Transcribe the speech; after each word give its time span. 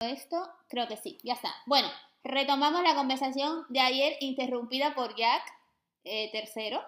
esto, 0.00 0.48
creo 0.68 0.88
que 0.88 0.96
sí, 0.96 1.18
ya 1.22 1.34
está. 1.34 1.54
Bueno, 1.66 1.88
retomamos 2.22 2.82
la 2.82 2.94
conversación 2.94 3.64
de 3.68 3.80
ayer 3.80 4.16
interrumpida 4.20 4.94
por 4.94 5.16
Jack 5.16 5.42
eh, 6.04 6.30
tercero. 6.32 6.82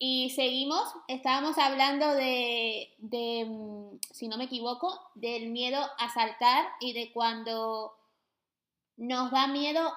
Y 0.00 0.30
seguimos, 0.30 0.94
estábamos 1.08 1.58
hablando 1.58 2.14
de, 2.14 2.94
de, 2.98 3.44
mm, 3.48 3.98
si 4.12 4.28
no 4.28 4.38
me 4.38 4.44
equivoco, 4.44 5.10
del 5.16 5.48
miedo 5.48 5.84
a 5.98 6.08
saltar 6.08 6.66
y 6.80 6.92
de 6.92 7.12
cuando 7.12 7.96
nos 8.96 9.30
da 9.32 9.48
miedo, 9.48 9.92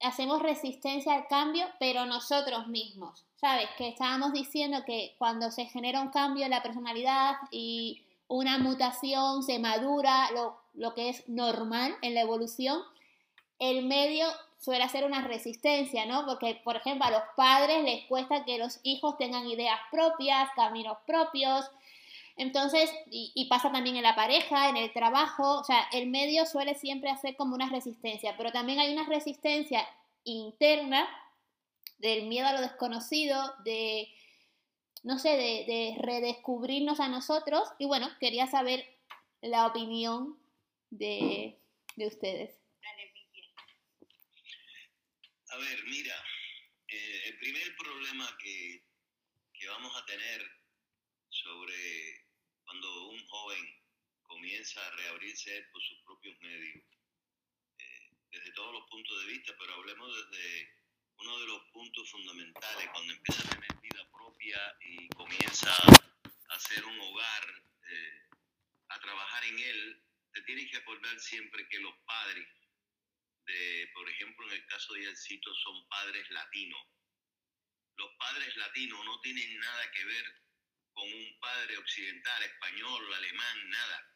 hacemos 0.00 0.42
resistencia 0.42 1.14
al 1.14 1.26
cambio, 1.26 1.66
pero 1.80 2.06
nosotros 2.06 2.68
mismos. 2.68 3.24
¿Sabes? 3.34 3.68
Que 3.76 3.88
estábamos 3.88 4.32
diciendo 4.32 4.84
que 4.86 5.16
cuando 5.18 5.50
se 5.50 5.66
genera 5.66 6.00
un 6.00 6.10
cambio 6.10 6.44
en 6.44 6.52
la 6.52 6.62
personalidad 6.62 7.34
y 7.50 8.04
una 8.32 8.58
mutación, 8.58 9.42
se 9.42 9.58
madura, 9.58 10.30
lo, 10.32 10.56
lo 10.74 10.94
que 10.94 11.10
es 11.10 11.28
normal 11.28 11.94
en 12.00 12.14
la 12.14 12.22
evolución, 12.22 12.80
el 13.58 13.84
medio 13.84 14.26
suele 14.58 14.84
hacer 14.84 15.04
una 15.04 15.26
resistencia, 15.26 16.06
¿no? 16.06 16.24
Porque, 16.24 16.60
por 16.64 16.76
ejemplo, 16.76 17.04
a 17.06 17.10
los 17.10 17.22
padres 17.36 17.84
les 17.84 18.04
cuesta 18.06 18.44
que 18.44 18.58
los 18.58 18.80
hijos 18.84 19.18
tengan 19.18 19.46
ideas 19.46 19.78
propias, 19.90 20.48
caminos 20.56 20.96
propios. 21.06 21.70
Entonces, 22.36 22.90
y, 23.10 23.46
pasa 23.50 23.70
también 23.70 23.96
en 23.96 24.02
la 24.02 24.14
pareja, 24.14 24.70
en 24.70 24.78
el 24.78 24.92
trabajo, 24.92 25.58
o 25.60 25.64
sea, 25.64 25.86
el 25.92 26.08
medio 26.08 26.46
suele 26.46 26.74
siempre 26.74 27.10
hacer 27.10 27.36
como 27.36 27.54
una 27.54 27.68
resistencia, 27.68 28.34
pero 28.38 28.50
también 28.50 28.78
hay 28.78 28.92
una 28.92 29.06
resistencia 29.06 29.86
interna 30.24 31.06
del 31.98 32.26
miedo 32.28 32.46
a 32.46 32.54
lo 32.54 32.62
desconocido, 32.62 33.54
de 33.64 34.08
no 35.02 35.18
sé, 35.18 35.30
de, 35.30 35.96
redescubrirnos 36.00 37.00
a 37.00 37.08
nosotros. 37.08 37.68
Y 37.78 37.86
bueno, 37.86 38.08
quería 38.20 38.46
saber 38.46 38.84
la 39.40 39.66
opinión 39.66 40.38
de, 40.90 41.58
ustedes. 41.96 42.58
A 45.48 45.56
ver, 45.56 45.84
mira, 45.84 46.14
eh, 46.88 47.22
el 47.26 47.38
primer 47.38 47.76
problema 47.76 48.36
que, 48.38 48.84
vamos 49.68 49.96
a 49.96 50.04
tener 50.06 50.42
sobre 51.30 52.26
cuando 52.64 53.10
un 53.10 53.26
joven 53.28 53.80
comienza 54.24 54.84
a 54.84 54.90
reabrirse 54.96 55.62
por 55.72 55.80
sus 55.82 55.98
propios 56.00 56.36
medios, 56.40 56.84
eh, 57.78 58.10
desde 58.32 58.52
todos 58.54 58.72
los 58.72 58.90
puntos 58.90 59.20
de 59.20 59.32
vista, 59.32 59.54
pero 59.56 59.74
hablemos 59.74 60.10
desde 60.16 60.81
uno 61.22 61.38
de 61.38 61.46
los 61.46 61.62
puntos 61.70 62.10
fundamentales, 62.10 62.88
cuando 62.92 63.12
empieza 63.12 63.42
a 63.42 63.50
tener 63.50 63.74
vida 63.80 64.10
propia 64.10 64.76
y 64.80 65.08
comienza 65.10 65.70
a 65.72 66.54
hacer 66.54 66.84
un 66.84 67.00
hogar, 67.00 67.64
eh, 67.88 68.22
a 68.88 69.00
trabajar 69.00 69.44
en 69.44 69.58
él, 69.58 70.02
te 70.32 70.42
tienes 70.42 70.70
que 70.70 70.78
acordar 70.78 71.18
siempre 71.20 71.68
que 71.68 71.78
los 71.78 71.94
padres, 72.04 72.48
de, 73.46 73.90
por 73.94 74.08
ejemplo, 74.08 74.46
en 74.48 74.54
el 74.54 74.66
caso 74.66 74.94
de 74.94 75.02
Yelcito, 75.02 75.54
son 75.54 75.88
padres 75.88 76.28
latinos. 76.30 76.80
Los 77.96 78.10
padres 78.18 78.56
latinos 78.56 79.04
no 79.04 79.20
tienen 79.20 79.58
nada 79.60 79.90
que 79.92 80.04
ver 80.04 80.42
con 80.92 81.12
un 81.12 81.38
padre 81.38 81.78
occidental, 81.78 82.42
español, 82.42 83.14
alemán, 83.14 83.70
nada. 83.70 84.08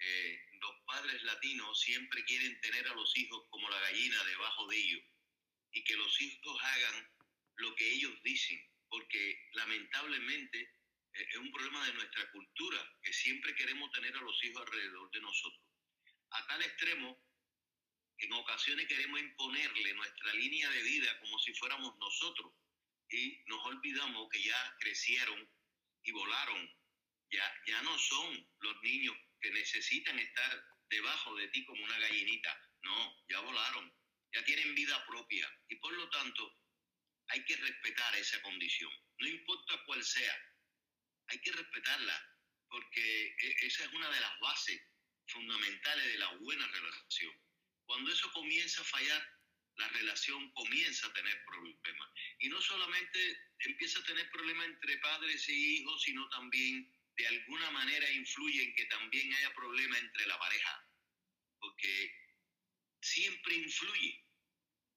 Eh, 0.00 0.40
los 0.60 0.74
padres 0.86 1.22
latinos 1.22 1.80
siempre 1.80 2.24
quieren 2.24 2.60
tener 2.60 2.88
a 2.88 2.94
los 2.94 3.16
hijos 3.16 3.46
como 3.50 3.68
la 3.68 3.78
gallina 3.80 4.24
debajo 4.24 4.66
de 4.66 4.76
ellos 4.76 5.02
y 5.72 5.84
que 5.84 5.96
los 5.96 6.20
hijos 6.20 6.58
hagan 6.62 7.10
lo 7.56 7.74
que 7.74 7.88
ellos 7.92 8.12
dicen, 8.22 8.58
porque 8.88 9.48
lamentablemente 9.52 10.60
eh, 10.60 11.26
es 11.30 11.36
un 11.36 11.52
problema 11.52 11.86
de 11.86 11.94
nuestra 11.94 12.30
cultura, 12.30 12.78
que 13.02 13.12
siempre 13.12 13.54
queremos 13.54 13.90
tener 13.92 14.16
a 14.16 14.20
los 14.20 14.44
hijos 14.44 14.62
alrededor 14.62 15.10
de 15.10 15.20
nosotros. 15.20 15.64
A 16.30 16.46
tal 16.46 16.62
extremo 16.62 17.24
que 18.18 18.26
en 18.26 18.32
ocasiones 18.34 18.86
queremos 18.86 19.20
imponerle 19.20 19.94
nuestra 19.94 20.34
línea 20.34 20.68
de 20.70 20.82
vida 20.82 21.18
como 21.20 21.38
si 21.38 21.54
fuéramos 21.54 21.96
nosotros 21.98 22.52
y 23.08 23.42
nos 23.46 23.64
olvidamos 23.66 24.28
que 24.30 24.42
ya 24.42 24.76
crecieron 24.78 25.48
y 26.02 26.12
volaron, 26.12 26.70
ya, 27.30 27.62
ya 27.66 27.82
no 27.82 27.98
son 27.98 28.48
los 28.60 28.82
niños 28.82 29.16
que 29.40 29.50
necesitan 29.50 30.18
estar 30.18 30.64
debajo 30.88 31.34
de 31.36 31.48
ti 31.48 31.64
como 31.64 31.82
una 31.82 31.98
gallinita, 31.98 32.60
no, 32.82 33.24
ya 33.28 33.40
volaron, 33.40 33.92
ya 34.32 34.44
tienen 34.44 34.74
vida 34.74 35.04
propia 35.06 35.48
y 35.68 35.76
por 35.76 35.92
lo 35.92 36.08
tanto 36.10 36.56
hay 37.28 37.44
que 37.44 37.56
respetar 37.56 38.16
esa 38.16 38.40
condición, 38.42 38.90
no 39.18 39.28
importa 39.28 39.82
cuál 39.86 40.02
sea, 40.02 40.34
hay 41.28 41.40
que 41.40 41.52
respetarla 41.52 42.30
porque 42.68 43.26
e, 43.26 43.66
esa 43.66 43.84
es 43.84 43.92
una 43.92 44.10
de 44.10 44.20
las 44.20 44.40
bases 44.40 44.80
fundamentales 45.26 46.06
de 46.06 46.18
la 46.18 46.32
buena 46.36 46.66
relación. 46.66 47.32
Cuando 47.84 48.12
eso 48.12 48.30
comienza 48.32 48.80
a 48.80 48.84
fallar, 48.84 49.40
la 49.76 49.88
relación 49.88 50.50
comienza 50.52 51.06
a 51.06 51.12
tener 51.12 51.44
problemas. 51.44 52.10
Y 52.38 52.48
no 52.48 52.60
solamente 52.60 53.18
empieza 53.60 53.98
a 54.00 54.04
tener 54.04 54.30
problemas 54.30 54.66
entre 54.66 54.98
padres 54.98 55.48
y 55.48 55.76
hijos, 55.76 56.02
sino 56.02 56.28
también 56.28 56.92
de 57.16 57.26
alguna 57.26 57.70
manera 57.70 58.10
influye 58.12 58.62
en 58.62 58.74
que 58.74 58.86
también 58.86 59.32
haya 59.34 59.54
problemas 59.54 59.98
entre 60.00 60.26
la 60.26 60.38
pareja. 60.38 60.86
Porque 61.58 62.12
siempre 63.00 63.54
influye. 63.54 64.24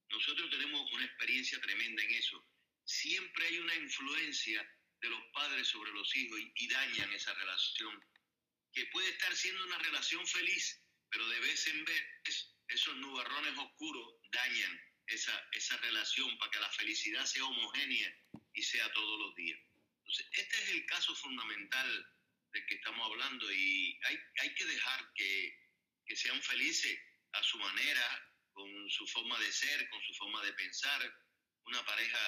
Nosotros 0.09 0.50
tenemos 0.52 0.91
una 0.91 1.06
experiencia 1.06 1.59
tremenda 1.62 2.03
en 2.03 2.12
eso. 2.12 2.46
Siempre 2.86 3.47
hay 3.47 3.58
una 3.59 3.75
influencia 3.75 4.69
de 5.02 5.09
los 5.09 5.22
padres 5.34 5.68
sobre 5.68 5.91
los 5.91 6.16
hijos 6.16 6.40
y, 6.56 6.68
dañan 6.68 7.12
esa 7.14 7.34
relación, 7.34 8.06
que 8.72 8.86
puede 8.88 9.09
estar 9.09 9.36
siendo 9.36 9.64
una 9.66 9.80
relación 9.80 10.25
feliz, 10.28 10.81
pero 11.09 11.28
de 11.28 11.40
vez 11.41 11.68
en 11.68 11.86
vez 11.86 12.03
esos 12.68 12.96
nubarrones 12.97 13.58
oscuros 13.58 14.16
dañan 14.31 14.81
esa, 15.08 15.50
esa 15.52 15.78
relación 15.78 16.38
para 16.38 16.52
que 16.52 16.59
la 16.59 16.72
felicidad 16.72 17.25
sea 17.25 17.46
homogénea 17.46 18.18
y 18.53 18.64
sea 18.64 18.91
todos 18.94 19.20
los 19.20 19.35
días. 19.35 19.59
Entonces, 19.97 20.28
este 20.31 20.64
es 20.64 20.70
el 20.70 20.85
caso 20.85 21.16
fundamental 21.16 22.16
del 22.52 22.66
que 22.66 22.75
estamos 22.75 23.06
hablando 23.12 23.52
y 23.52 24.00
hay, 24.03 24.18
hay 24.40 24.56
que 24.56 24.66
dejar 24.66 25.14
que, 25.16 25.59
que 26.06 26.16
sean 26.16 26.41
felices 26.41 27.00
a 27.33 27.44
su 27.44 27.57
manera, 27.57 28.33
con 28.51 28.89
su 28.89 29.07
forma 29.07 29.38
de 29.39 29.51
ser, 29.51 29.89
con 29.89 30.01
su 30.01 30.13
forma 30.13 30.41
de 30.44 30.53
pensar, 30.53 31.01
una 31.66 31.83
pareja 31.85 32.19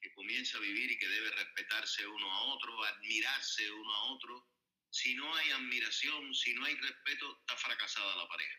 que 0.00 0.12
comienza 0.12 0.58
a 0.58 0.60
vivir 0.60 0.90
y 0.90 0.98
que 0.98 1.08
debe 1.08 1.30
respetarse 1.30 2.06
uno 2.06 2.32
a 2.32 2.42
otro, 2.54 2.84
admirarse 2.84 3.70
uno 3.70 3.94
a 3.94 4.04
otro. 4.12 4.48
Si 4.90 5.14
no 5.16 5.34
hay 5.34 5.50
admiración, 5.50 6.34
si 6.34 6.54
no 6.54 6.64
hay 6.64 6.74
respeto, 6.76 7.38
está 7.40 7.56
fracasada 7.56 8.16
la 8.16 8.28
pareja. 8.28 8.58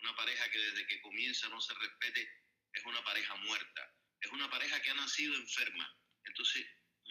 Una 0.00 0.14
pareja 0.14 0.48
que 0.50 0.58
desde 0.58 0.86
que 0.86 1.00
comienza 1.00 1.48
no 1.48 1.60
se 1.60 1.74
respete 1.74 2.30
es 2.72 2.84
una 2.84 3.02
pareja 3.02 3.34
muerta, 3.36 3.94
es 4.20 4.30
una 4.30 4.48
pareja 4.48 4.80
que 4.80 4.90
ha 4.90 4.94
nacido 4.94 5.34
enferma, 5.34 5.98
entonces 6.24 6.64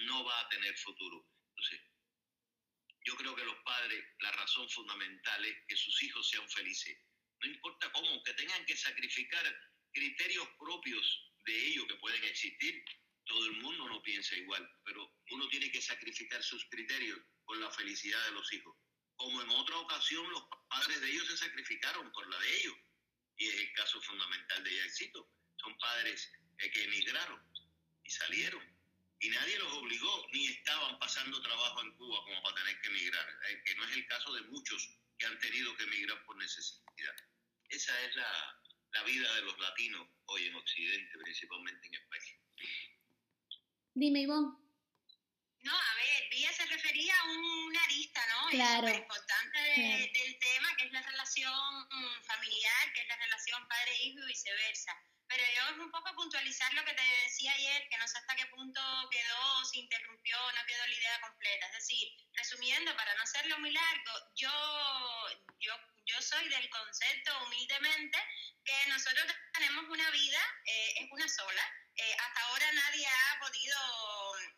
no 0.06 0.23
va 0.23 0.40
a 0.40 0.50
tener 0.50 0.78
futuro. 0.78 1.28
Entonces, 1.50 1.81
yo 3.03 3.16
creo 3.17 3.35
que 3.35 3.44
los 3.44 3.57
padres, 3.63 4.06
la 4.19 4.31
razón 4.31 4.69
fundamental 4.69 5.46
es 5.46 5.57
que 5.67 5.75
sus 5.75 6.03
hijos 6.03 6.29
sean 6.29 6.50
felices 6.50 6.97
no 7.42 7.48
importa 7.48 7.92
cómo, 7.92 8.24
que 8.24 8.34
tengan 8.34 8.66
que 8.66 8.75
sacrificar 8.75 9.46
criterios 9.94 10.48
propios 10.59 11.31
de 11.46 11.68
ellos 11.68 11.86
que 11.88 11.96
pueden 11.96 12.24
existir. 12.25 12.84
Todo 13.25 13.46
el 13.46 13.53
mundo 13.62 13.88
no 13.90 14.02
piensa 14.02 14.36
igual, 14.36 14.70
pero 14.86 15.12
uno 15.31 15.47
tiene 15.50 15.70
que 15.72 15.81
sacrificar 15.81 16.42
sus 16.44 16.64
criterios 16.70 17.20
por 17.46 17.58
la 17.58 17.70
felicidad 17.72 18.24
de 18.26 18.31
los 18.31 18.52
hijos. 18.53 18.76
Como 19.16 19.42
en 19.42 19.50
otra 19.50 19.78
ocasión 19.78 20.30
los 20.30 20.44
padres 20.70 21.02
de 21.02 21.12
ellos 21.12 21.28
se 21.28 21.38
sacrificaron 21.38 22.12
por 22.12 22.28
la 22.30 22.40
de 22.40 22.58
ellos. 22.58 22.76
Y 23.38 23.47
es 23.47 23.56
el 23.56 23.74
caso 23.74 24.02
fundamental 24.02 24.64
de 24.64 24.86
éxito. 24.86 25.30
Son 25.58 25.78
padres 25.78 26.31
eh, 26.59 26.72
que 26.72 26.84
emigraron 26.84 27.42
y 28.03 28.09
salieron. 28.09 28.64
Y 29.20 29.30
nadie 29.30 29.58
los 29.58 29.74
obligó, 29.74 30.28
ni 30.31 30.46
estaban 30.47 31.00
pasando 31.00 31.42
trabajo 31.42 31.81
en 31.81 31.92
Cuba 31.96 32.24
como 32.24 32.44
para 32.44 32.56
tener 32.56 32.80
que 32.81 32.88
emigrar, 32.88 33.40
eh, 33.50 33.64
que 33.66 33.76
no 33.76 33.84
es 33.86 33.92
el 33.94 34.06
caso 34.08 34.34
de 34.34 34.42
muchos 34.44 34.90
que 35.18 35.26
han 35.26 35.40
tenido 35.40 35.76
que 35.76 35.84
emigrar 35.84 36.24
por 36.26 36.38
necesidad. 36.38 36.87
Esa 37.69 38.02
es 38.02 38.16
la, 38.16 38.62
la 38.94 39.03
vida 39.03 39.34
de 39.35 39.41
los 39.41 39.59
latinos 39.59 40.08
hoy 40.26 40.46
en 40.46 40.55
Occidente, 40.55 41.17
principalmente 41.23 41.88
en 41.88 41.96
España. 41.96 42.40
Dime, 43.94 44.22
Ivonne. 44.22 44.67
No, 45.61 45.73
a 45.73 45.96
ver, 45.96 46.29
Vía 46.29 46.53
se 46.53 46.66
refería 46.67 47.20
a 47.20 47.23
una 47.26 47.84
arista, 47.84 48.22
¿no? 48.29 48.49
Claro. 48.49 48.88
Es 48.88 48.97
importante 48.97 49.59
del 49.59 50.40
tema, 50.40 50.76
que 50.78 50.85
es 50.85 50.91
la 50.94 51.02
relación 51.02 51.90
familiar, 52.23 52.94
que 52.94 53.02
es 53.02 53.08
la 53.08 53.17
relación 53.17 53.67
padre-hijo 53.67 54.20
y 54.23 54.28
viceversa. 54.28 54.94
Pero 55.28 55.44
yo 55.44 55.70
es 55.72 55.78
un 55.79 55.91
poco 55.91 56.14
puntualizar 56.16 56.74
lo 56.74 56.85
que 56.85 56.94
te 56.94 57.03
decía 57.24 57.52
ayer, 57.52 57.88
que 57.90 57.97
no 57.97 58.08
sé 58.08 58.18
hasta 58.18 58.35
qué 58.35 58.46
punto 58.47 58.82
quedó, 59.12 59.66
se 59.66 59.79
interrumpió, 59.79 60.38
no 60.53 60.66
quedó 60.66 60.88
la 60.88 60.96
idea 60.96 61.22
completa. 61.22 61.66
Es 61.68 61.74
decir, 61.74 62.08
resumiendo, 62.34 62.96
para 62.96 63.14
no 63.16 63.24
hacerlo 63.24 63.59
muy 63.59 63.72
largo, 63.72 64.12
yo, 64.35 64.50
yo, 65.59 65.74
yo 66.06 66.22
soy 66.22 66.47
del 66.47 66.70
concepto 66.70 67.44
humildemente 67.46 68.18
que 68.64 68.88
nosotros 68.88 69.26
tenemos 69.53 69.85
una 69.90 70.09
vida, 70.12 70.40
eh, 70.66 70.94
es 71.00 71.12
una 71.12 71.28
sola. 71.28 71.64
Eh, 71.96 72.16
hasta 72.20 72.41
ahora 72.41 72.72
nadie 72.73 73.08
ha 73.08 73.40
podido 73.40 73.78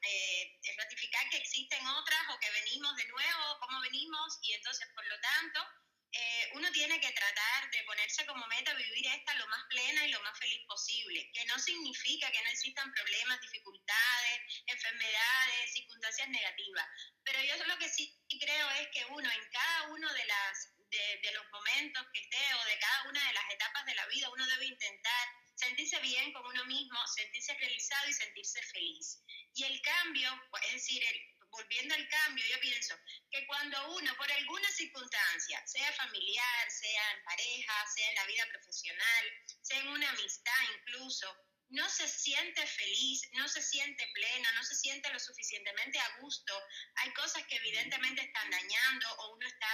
eh, 0.01 0.59
ratificar 0.77 1.29
que 1.29 1.37
existen 1.37 1.85
otras 1.87 2.21
o 2.29 2.39
que 2.39 2.51
venimos 2.51 2.95
de 2.95 3.07
nuevo, 3.07 3.59
cómo 3.59 3.79
venimos, 3.81 4.37
y 4.41 4.53
entonces, 4.53 4.87
por 4.93 5.05
lo 5.07 5.19
tanto, 5.19 5.61
eh, 6.11 6.49
uno 6.53 6.71
tiene 6.71 6.99
que 6.99 7.11
tratar 7.11 7.69
de 7.69 7.83
ponerse 7.83 8.25
como 8.25 8.45
meta 8.47 8.73
vivir 8.73 9.07
esta 9.07 9.35
lo 9.35 9.47
más 9.47 9.63
plena 9.69 10.05
y 10.05 10.11
lo 10.11 10.21
más 10.21 10.37
feliz 10.39 10.65
posible, 10.67 11.29
que 11.33 11.45
no 11.45 11.59
significa 11.59 12.31
que 12.31 12.41
no 12.43 12.49
existan 12.49 12.91
problemas, 12.93 13.41
dificultades, 13.41 14.41
enfermedades, 14.65 15.73
circunstancias 15.73 16.29
negativas, 16.29 16.85
pero 17.23 17.43
yo 17.43 17.65
lo 17.65 17.77
que 17.77 17.89
sí 17.89 18.19
creo 18.39 18.69
es 18.71 18.87
que 18.91 19.05
uno 19.05 19.29
en 19.29 19.49
cada 19.51 19.91
uno 19.91 20.13
de, 20.13 20.25
las, 20.25 20.73
de, 20.89 21.31
los 21.31 21.45
momentos 21.51 22.05
que 22.13 22.21
esté 22.21 22.53
o 22.55 22.65
de 22.65 22.79
cada 22.79 23.09
una 23.09 23.27
de 23.27 23.33
las 23.33 23.49
etapas 23.51 23.85
de 23.85 23.95
la 23.95 24.07
vida, 24.07 24.29
uno 24.29 24.45
debe 24.47 24.65
intentar 24.65 25.27
sentirse 25.55 25.99
bien 25.99 26.31
con 26.33 26.45
uno 26.45 26.65
mismo, 26.65 26.97
sentirse 27.15 27.53
realizado 27.53 28.09
y 28.09 28.13
sentirse 28.13 28.61
feliz. 28.73 29.21
Y 29.53 29.63
el 29.63 29.81
cambio, 29.81 30.31
es 30.63 30.73
decir, 30.73 31.03
el, 31.03 31.38
volviendo 31.51 31.95
al 31.95 32.07
cambio, 32.07 32.45
yo 32.47 32.59
pienso 32.59 32.95
que 33.31 33.45
cuando 33.47 33.95
uno, 33.95 34.15
por 34.15 34.31
alguna 34.31 34.69
circunstancia, 34.71 35.65
sea 35.65 35.91
familiar, 35.93 36.71
sea 36.71 37.11
en 37.13 37.23
pareja, 37.23 37.73
sea 37.95 38.09
en 38.09 38.15
la 38.15 38.25
vida 38.25 38.45
profesional, 38.51 39.25
sea 39.61 39.79
en 39.79 39.87
una 39.89 40.09
amistad 40.09 40.61
incluso, 40.77 41.27
no 41.69 41.87
se 41.87 42.07
siente 42.07 42.65
feliz, 42.65 43.21
no 43.33 43.47
se 43.47 43.61
siente 43.61 44.07
plena, 44.13 44.51
no 44.53 44.63
se 44.63 44.75
siente 44.75 45.11
lo 45.13 45.19
suficientemente 45.19 45.99
a 45.99 46.17
gusto, 46.19 46.53
hay 46.95 47.13
cosas 47.13 47.45
que 47.47 47.57
evidentemente 47.57 48.23
están 48.23 48.49
dañando 48.49 49.07
o 49.19 49.35
uno 49.35 49.47
está 49.47 49.67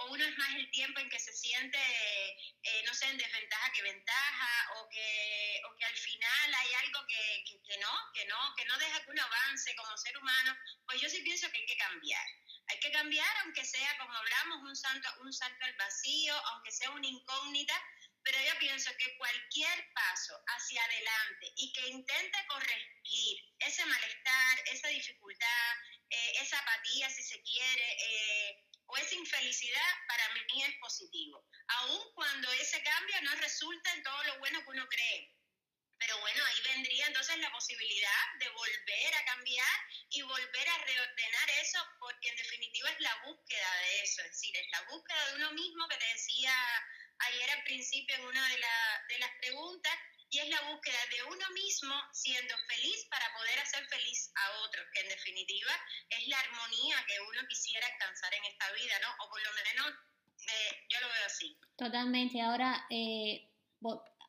o 0.00 0.12
uno 0.12 0.24
es 0.24 0.38
más 0.38 0.54
el 0.56 0.70
tiempo 0.70 0.98
en 1.00 1.10
que 1.10 1.18
se 1.18 1.32
siente, 1.32 1.78
eh, 1.78 2.82
no 2.86 2.94
sé, 2.94 3.06
en 3.06 3.18
desventaja 3.18 3.72
que 3.72 3.82
ventaja, 3.82 4.72
o 4.76 4.88
que, 4.88 5.60
o 5.68 5.76
que 5.76 5.84
al 5.84 5.96
final 5.96 6.54
hay 6.54 6.72
algo 6.84 7.06
que, 7.06 7.44
que, 7.44 7.78
no, 7.78 7.92
que 8.14 8.24
no, 8.26 8.54
que 8.56 8.64
no 8.64 8.78
deja 8.78 9.04
que 9.04 9.10
uno 9.10 9.22
avance 9.22 9.76
como 9.76 9.96
ser 9.98 10.16
humano, 10.16 10.56
pues 10.86 11.00
yo 11.00 11.08
sí 11.08 11.20
pienso 11.22 11.50
que 11.50 11.58
hay 11.58 11.66
que 11.66 11.76
cambiar. 11.76 12.26
Hay 12.68 12.80
que 12.80 12.92
cambiar, 12.92 13.36
aunque 13.44 13.64
sea, 13.64 13.98
como 13.98 14.12
hablamos, 14.14 14.62
un 14.62 14.76
salto, 14.76 15.08
un 15.20 15.32
salto 15.32 15.64
al 15.64 15.74
vacío, 15.74 16.34
aunque 16.46 16.70
sea 16.70 16.90
una 16.90 17.06
incógnita, 17.06 17.74
pero 18.22 18.38
yo 18.42 18.58
pienso 18.58 18.90
que 18.96 19.16
cualquier 19.16 19.92
paso 19.92 20.34
hacia 20.46 20.82
adelante 20.84 21.52
y 21.56 21.72
que 21.72 21.88
intente 21.88 22.38
corregir 22.46 23.38
ese 23.58 23.84
malestar, 23.84 24.62
esa 24.66 24.88
dificultad, 24.88 25.72
eh, 26.10 26.32
esa 26.40 26.58
apatía, 26.58 27.10
si 27.10 27.22
se 27.22 27.42
quiere, 27.42 27.96
eh, 27.98 28.64
o 28.90 28.96
esa 28.96 29.14
infelicidad 29.14 29.90
para 30.08 30.28
mí 30.34 30.62
es 30.64 30.74
positivo, 30.80 31.46
aun 31.66 32.12
cuando 32.14 32.52
ese 32.52 32.82
cambio 32.82 33.22
no 33.22 33.34
resulta 33.36 33.92
en 33.94 34.02
todo 34.02 34.24
lo 34.24 34.38
bueno 34.38 34.60
que 34.64 34.70
uno 34.70 34.86
cree. 34.88 35.36
Pero 35.98 36.18
bueno, 36.20 36.42
ahí 36.44 36.62
vendría 36.74 37.06
entonces 37.06 37.36
la 37.38 37.52
posibilidad 37.52 38.34
de 38.38 38.48
volver 38.48 39.14
a 39.14 39.24
cambiar 39.26 39.76
y 40.08 40.22
volver 40.22 40.68
a 40.68 40.78
reordenar 40.78 41.50
eso, 41.60 41.78
porque 42.00 42.30
en 42.30 42.36
definitiva 42.36 42.88
es 42.90 43.00
la 43.00 43.14
búsqueda 43.26 43.74
de 43.82 44.02
eso, 44.02 44.22
es 44.22 44.30
decir, 44.30 44.56
es 44.56 44.66
la 44.72 44.82
búsqueda 44.90 45.26
de 45.26 45.34
uno 45.36 45.52
mismo 45.52 45.86
que 45.88 45.98
te 45.98 46.06
decía 46.06 46.52
ayer 47.18 47.50
al 47.50 47.64
principio 47.64 48.16
en 48.16 48.24
una 48.24 48.48
de, 48.48 48.56
de 48.56 49.18
las 49.18 49.30
preguntas, 49.40 49.94
y 50.30 50.38
es 50.38 50.48
la 50.48 50.62
búsqueda 50.70 51.02
de 51.10 51.24
uno 51.26 51.46
mismo 51.54 51.94
siendo 52.12 52.54
feliz 52.68 53.06
para 53.10 53.26
poder 53.34 53.58
hacer 53.58 53.84
feliz 53.86 54.30
a 54.36 54.62
otros, 54.64 54.86
que 54.94 55.00
en 55.00 55.08
definitiva 55.08 55.72
es 56.08 56.28
la 56.28 56.38
armonía 56.38 56.96
que 57.06 57.20
uno 57.20 57.48
quisiera 57.48 57.86
alcanzar 57.86 58.32
en 58.34 58.44
esta 58.44 58.70
vida, 58.72 58.94
¿no? 59.02 59.24
O 59.26 59.28
por 59.28 59.42
lo 59.42 59.50
menos 59.52 59.98
eh, 60.46 60.86
yo 60.88 61.00
lo 61.00 61.08
veo 61.08 61.26
así. 61.26 61.56
Totalmente. 61.76 62.40
Ahora, 62.40 62.86
eh, 62.90 63.50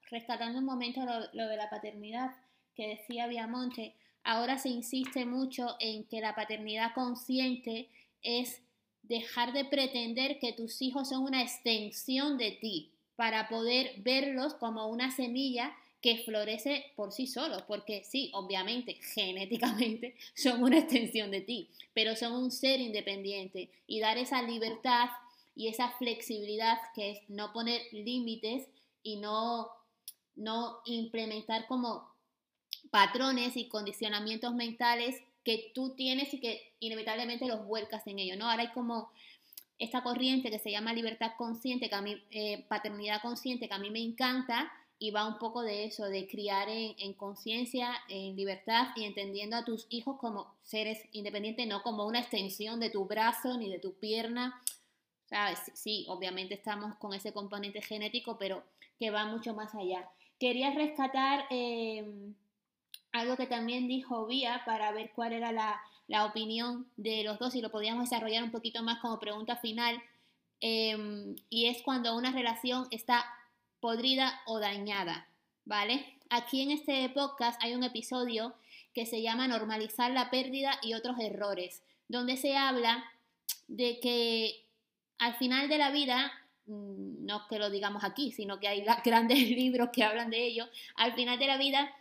rescatando 0.09 0.59
un 0.59 0.65
momento 0.65 1.05
lo, 1.05 1.29
lo, 1.33 1.47
de 1.47 1.57
la 1.57 1.69
paternidad 1.69 2.35
que 2.75 2.87
decía 2.87 3.27
Viamonte, 3.27 3.95
ahora 4.23 4.57
se 4.57 4.69
insiste 4.69 5.25
mucho 5.25 5.77
en 5.79 6.07
que 6.07 6.19
la 6.19 6.33
paternidad 6.33 6.93
consciente 6.95 7.89
es 8.23 8.61
dejar 9.03 9.53
de 9.53 9.65
pretender 9.65 10.39
que 10.39 10.53
tus 10.53 10.81
hijos 10.81 11.09
son 11.09 11.23
una 11.23 11.43
extensión 11.43 12.37
de 12.37 12.51
ti 12.51 12.93
para 13.15 13.49
poder 13.49 13.93
verlos 13.99 14.55
como 14.55 14.87
una 14.87 15.11
semilla 15.11 15.75
que 16.01 16.17
florece 16.17 16.91
por 16.95 17.11
sí 17.11 17.27
solo, 17.27 17.65
porque 17.67 18.03
sí, 18.03 18.31
obviamente, 18.33 18.95
genéticamente 19.13 20.15
son 20.35 20.63
una 20.63 20.79
extensión 20.79 21.31
de 21.31 21.41
ti, 21.41 21.69
pero 21.93 22.15
son 22.15 22.33
un 22.33 22.51
ser 22.51 22.79
independiente 22.79 23.69
y 23.87 23.99
dar 23.99 24.17
esa 24.17 24.41
libertad 24.41 25.09
y 25.55 25.67
esa 25.67 25.89
flexibilidad 25.91 26.77
que 26.95 27.11
es 27.11 27.19
no 27.29 27.53
poner 27.53 27.81
límites 27.91 28.67
y 29.03 29.17
no, 29.17 29.69
no 30.35 30.79
implementar 30.85 31.67
como 31.67 32.09
patrones 32.89 33.55
y 33.55 33.67
condicionamientos 33.67 34.53
mentales 34.53 35.21
que 35.43 35.71
tú 35.73 35.95
tienes 35.95 36.33
y 36.33 36.39
que 36.39 36.73
inevitablemente 36.79 37.47
los 37.47 37.65
vuelcas 37.65 38.05
en 38.07 38.19
ello, 38.19 38.35
¿no? 38.37 38.49
Ahora 38.49 38.63
hay 38.63 38.71
como 38.71 39.11
esta 39.79 40.03
corriente 40.03 40.51
que 40.51 40.59
se 40.59 40.71
llama 40.71 40.93
libertad 40.93 41.31
consciente, 41.37 41.89
que 41.89 41.95
a 41.95 42.01
mí, 42.01 42.21
eh, 42.31 42.63
paternidad 42.67 43.21
consciente, 43.21 43.67
que 43.67 43.73
a 43.73 43.79
mí 43.79 43.89
me 43.89 44.01
encanta, 44.01 44.71
y 45.01 45.09
va 45.09 45.27
un 45.27 45.39
poco 45.39 45.63
de 45.63 45.85
eso, 45.85 46.05
de 46.05 46.27
criar 46.27 46.69
en, 46.69 47.13
conciencia, 47.13 47.91
en 48.07 48.35
libertad 48.35 48.89
y 48.95 49.05
entendiendo 49.05 49.55
a 49.55 49.65
tus 49.65 49.87
hijos 49.89 50.19
como 50.19 50.53
seres 50.61 50.99
independientes, 51.11 51.65
no 51.65 51.81
como 51.81 52.05
una 52.05 52.19
extensión 52.19 52.79
de 52.79 52.91
tu 52.91 53.05
brazo 53.05 53.57
ni 53.57 53.67
de 53.67 53.79
tu 53.79 53.95
pierna. 53.95 54.61
¿Sabes? 55.25 55.59
Sí, 55.73 56.05
obviamente 56.07 56.53
estamos 56.53 56.93
con 56.97 57.15
ese 57.15 57.33
componente 57.33 57.81
genético, 57.81 58.37
pero 58.37 58.63
que 58.99 59.09
va 59.09 59.25
mucho 59.25 59.55
más 59.55 59.73
allá. 59.73 60.07
Quería 60.39 60.69
rescatar 60.69 61.45
em, 61.49 62.35
algo 63.11 63.35
que 63.37 63.47
también 63.47 63.87
dijo 63.87 64.27
Vía 64.27 64.61
para 64.67 64.91
ver 64.91 65.13
cuál 65.15 65.33
era 65.33 65.51
la, 65.51 65.81
la, 66.07 66.25
opinión 66.25 66.85
de 66.95 67.23
los 67.23 67.39
dos 67.39 67.55
y 67.55 67.61
lo 67.63 67.71
podíamos 67.71 68.07
desarrollar 68.07 68.43
un 68.43 68.51
poquito 68.51 68.83
más 68.83 68.99
como 68.99 69.17
pregunta 69.17 69.55
final. 69.55 69.99
Em, 70.59 71.35
y 71.49 71.65
es 71.65 71.81
cuando 71.81 72.15
una 72.15 72.31
relación 72.31 72.87
está 72.91 73.25
podrida 73.81 74.41
o 74.45 74.59
dañada, 74.59 75.27
¿vale? 75.65 76.05
Aquí 76.29 76.61
en 76.61 76.71
este 76.71 77.09
podcast 77.09 77.61
hay 77.61 77.73
un 77.73 77.83
episodio 77.83 78.53
que 78.93 79.05
se 79.05 79.21
llama 79.21 79.47
Normalizar 79.47 80.11
la 80.11 80.29
pérdida 80.29 80.79
y 80.81 80.93
otros 80.93 81.17
errores, 81.19 81.83
donde 82.07 82.37
se 82.37 82.55
habla 82.55 83.03
de 83.67 83.99
que 83.99 84.65
al 85.17 85.35
final 85.35 85.67
de 85.67 85.77
la 85.77 85.91
vida, 85.91 86.31
mm, 86.67 87.25
no 87.25 87.47
que 87.47 87.59
lo 87.59 87.69
digamos 87.69 88.03
aquí, 88.03 88.31
sino 88.31 88.59
que 88.59 88.67
hay 88.67 88.85
grandes 89.03 89.49
libros 89.49 89.89
que 89.91 90.03
hablan 90.03 90.29
de 90.29 90.45
ello, 90.45 90.69
al 90.95 91.13
final 91.13 91.39
de 91.39 91.47
la 91.47 91.57
vida 91.57 91.93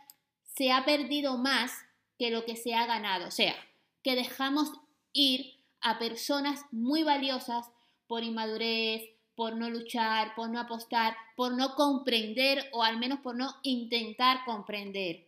se 0.43 0.71
ha 0.71 0.85
perdido 0.85 1.37
más 1.37 1.73
que 2.19 2.29
lo 2.29 2.45
que 2.45 2.55
se 2.55 2.75
ha 2.75 2.85
ganado, 2.85 3.27
o 3.27 3.31
sea, 3.31 3.55
que 4.03 4.15
dejamos 4.15 4.71
ir 5.13 5.55
a 5.81 5.97
personas 5.97 6.63
muy 6.71 7.03
valiosas 7.03 7.71
por 8.07 8.23
inmadurez, 8.23 9.09
por 9.35 9.55
no 9.55 9.69
luchar, 9.69 10.35
por 10.35 10.49
no 10.49 10.59
apostar, 10.59 11.15
por 11.35 11.53
no 11.53 11.75
comprender 11.75 12.69
o 12.73 12.83
al 12.83 12.97
menos 12.97 13.19
por 13.19 13.35
no 13.35 13.55
intentar 13.63 14.43
comprender, 14.45 15.25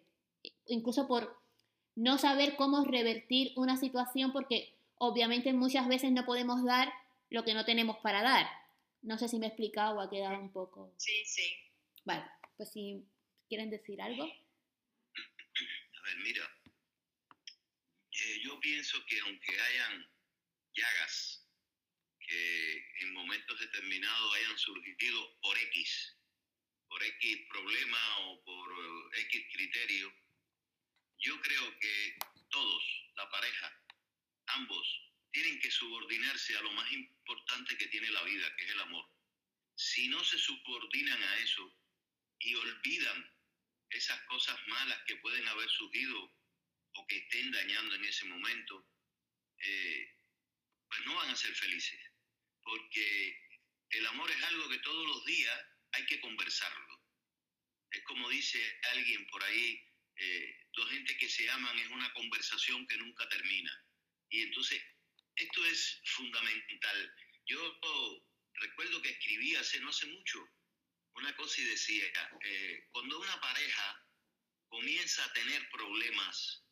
incluso 0.67 1.07
por 1.07 1.37
no 1.95 2.17
saber 2.17 2.55
cómo 2.55 2.83
revertir 2.83 3.53
una 3.55 3.77
situación 3.77 4.31
porque 4.31 4.73
obviamente 4.97 5.53
muchas 5.53 5.87
veces 5.87 6.11
no 6.11 6.25
podemos 6.25 6.63
dar 6.63 6.91
lo 7.29 7.43
que 7.43 7.53
no 7.53 7.65
tenemos 7.65 7.97
para 7.97 8.21
dar. 8.21 8.47
No 9.01 9.17
sé 9.17 9.27
si 9.27 9.37
me 9.37 9.47
he 9.47 9.49
explicado 9.49 9.97
o 9.97 10.01
ha 10.01 10.09
quedado 10.09 10.39
un 10.39 10.51
poco. 10.51 10.93
Sí, 10.97 11.25
sí. 11.25 11.55
Vale, 12.05 12.23
pues 12.57 12.71
si 12.71 13.05
quieren 13.49 13.69
decir 13.69 14.01
algo. 14.01 14.23
A 14.23 16.05
ver, 16.05 16.17
mira, 16.23 16.43
eh, 18.11 18.39
yo 18.43 18.59
pienso 18.59 18.97
que 19.07 19.19
aunque 19.21 19.51
hayan 19.59 20.09
llagas 20.73 21.42
que 22.27 22.91
en 23.01 23.13
momentos 23.13 23.59
determinados 23.59 24.35
hayan 24.35 24.57
surgido 24.57 25.39
por 25.41 25.57
X, 25.57 26.17
por 26.87 27.03
X 27.03 27.47
problema 27.49 28.17
o 28.19 28.43
por 28.43 29.15
X 29.17 29.45
criterio, 29.53 30.13
yo 31.19 31.39
creo 31.41 31.79
que 31.79 32.17
todos, 32.49 32.83
la 33.15 33.29
pareja, 33.29 33.81
ambos, 34.47 35.11
tienen 35.31 35.59
que 35.59 35.71
subordinarse 35.71 36.55
a 36.57 36.61
lo 36.61 36.71
más 36.73 36.91
importante 36.91 37.77
que 37.77 37.87
tiene 37.87 38.09
la 38.11 38.23
vida, 38.23 38.55
que 38.55 38.65
es 38.65 38.71
el 38.71 38.81
amor. 38.81 39.09
Si 39.75 40.07
no 40.09 40.23
se 40.23 40.37
subordinan 40.37 41.21
a 41.21 41.37
eso 41.39 41.75
y 42.39 42.53
olvidan 42.55 43.33
esas 43.89 44.21
cosas 44.23 44.57
malas 44.67 44.99
que 45.07 45.15
pueden 45.17 45.47
haber 45.47 45.69
surgido 45.69 46.31
o 46.95 47.07
que 47.07 47.17
estén 47.17 47.51
dañando 47.51 47.95
en 47.95 48.05
ese 48.05 48.25
momento, 48.25 48.87
eh, 49.57 50.19
pues 50.87 51.05
no 51.05 51.15
van 51.15 51.29
a 51.29 51.35
ser 51.35 51.55
felices 51.55 52.12
porque 52.63 53.37
el 53.89 54.05
amor 54.07 54.29
es 54.31 54.43
algo 54.43 54.69
que 54.69 54.79
todos 54.79 55.07
los 55.07 55.25
días 55.25 55.65
hay 55.91 56.05
que 56.05 56.19
conversarlo. 56.19 57.01
Es 57.91 58.03
como 58.03 58.29
dice 58.29 58.59
alguien 58.91 59.25
por 59.27 59.43
ahí, 59.43 59.81
eh, 60.15 60.57
dos 60.73 60.89
gente 60.89 61.17
que 61.17 61.29
se 61.29 61.49
aman 61.51 61.77
es 61.79 61.89
una 61.89 62.11
conversación 62.13 62.87
que 62.87 62.97
nunca 62.97 63.27
termina. 63.29 63.85
Y 64.29 64.41
entonces, 64.41 64.81
esto 65.35 65.65
es 65.65 66.01
fundamental. 66.05 67.15
Yo 67.45 67.79
recuerdo 68.55 69.01
que 69.01 69.09
escribí 69.09 69.55
hace 69.55 69.79
no 69.79 69.89
hace 69.89 70.07
mucho 70.07 70.47
una 71.15 71.35
cosa 71.35 71.61
y 71.61 71.65
decía, 71.65 72.05
eh, 72.43 72.87
cuando 72.91 73.19
una 73.19 73.39
pareja 73.39 74.07
comienza 74.67 75.23
a 75.23 75.33
tener 75.33 75.69
problemas 75.69 76.63